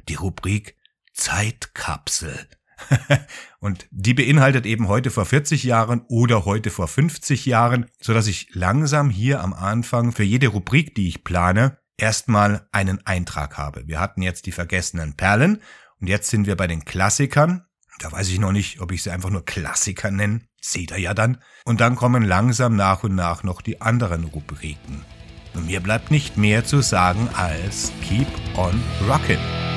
Die 0.10 0.16
Rubrik 0.16 0.76
Zeitkapsel. 1.14 2.48
und 3.60 3.88
die 3.92 4.14
beinhaltet 4.14 4.66
eben 4.66 4.88
heute 4.88 5.12
vor 5.12 5.26
40 5.26 5.64
Jahren 5.64 6.02
oder 6.08 6.46
heute 6.46 6.70
vor 6.70 6.88
50 6.88 7.46
Jahren, 7.46 7.86
so 8.00 8.14
dass 8.14 8.28
ich 8.28 8.50
langsam 8.54 9.10
hier 9.10 9.42
am 9.42 9.54
Anfang 9.54 10.12
für 10.12 10.24
jede 10.24 10.48
Rubrik, 10.48 10.96
die 10.96 11.08
ich 11.08 11.24
plane, 11.24 11.78
erstmal 11.98 12.68
einen 12.72 13.06
Eintrag 13.06 13.58
habe. 13.58 13.88
Wir 13.88 14.00
hatten 14.00 14.22
jetzt 14.22 14.46
die 14.46 14.52
vergessenen 14.52 15.16
Perlen 15.16 15.62
und 16.00 16.08
jetzt 16.08 16.30
sind 16.30 16.48
wir 16.48 16.56
bei 16.56 16.68
den 16.68 16.86
Klassikern. 16.86 17.66
Da 18.00 18.12
weiß 18.12 18.30
ich 18.30 18.40
noch 18.40 18.52
nicht, 18.52 18.82
ob 18.82 18.92
ich 18.92 19.04
sie 19.04 19.12
einfach 19.12 19.30
nur 19.30 19.46
Klassiker 19.46 20.12
nenne. 20.12 20.42
Seht 20.62 20.92
ihr 20.92 21.00
ja 21.00 21.14
dann. 21.14 21.38
Und 21.64 21.80
dann 21.80 21.96
kommen 21.96 22.24
langsam 22.24 22.76
nach 22.76 23.04
und 23.04 23.16
nach 23.16 23.44
noch 23.44 23.62
die 23.62 23.82
anderen 23.82 24.26
Rubriken. 24.26 25.06
Und 25.54 25.68
mir 25.68 25.80
bleibt 25.80 26.12
nicht 26.12 26.38
mehr 26.38 26.66
zu 26.66 26.82
sagen 26.82 27.30
als 27.34 27.94
Keep 28.02 28.28
on 28.58 28.82
Rockin'. 29.08 29.75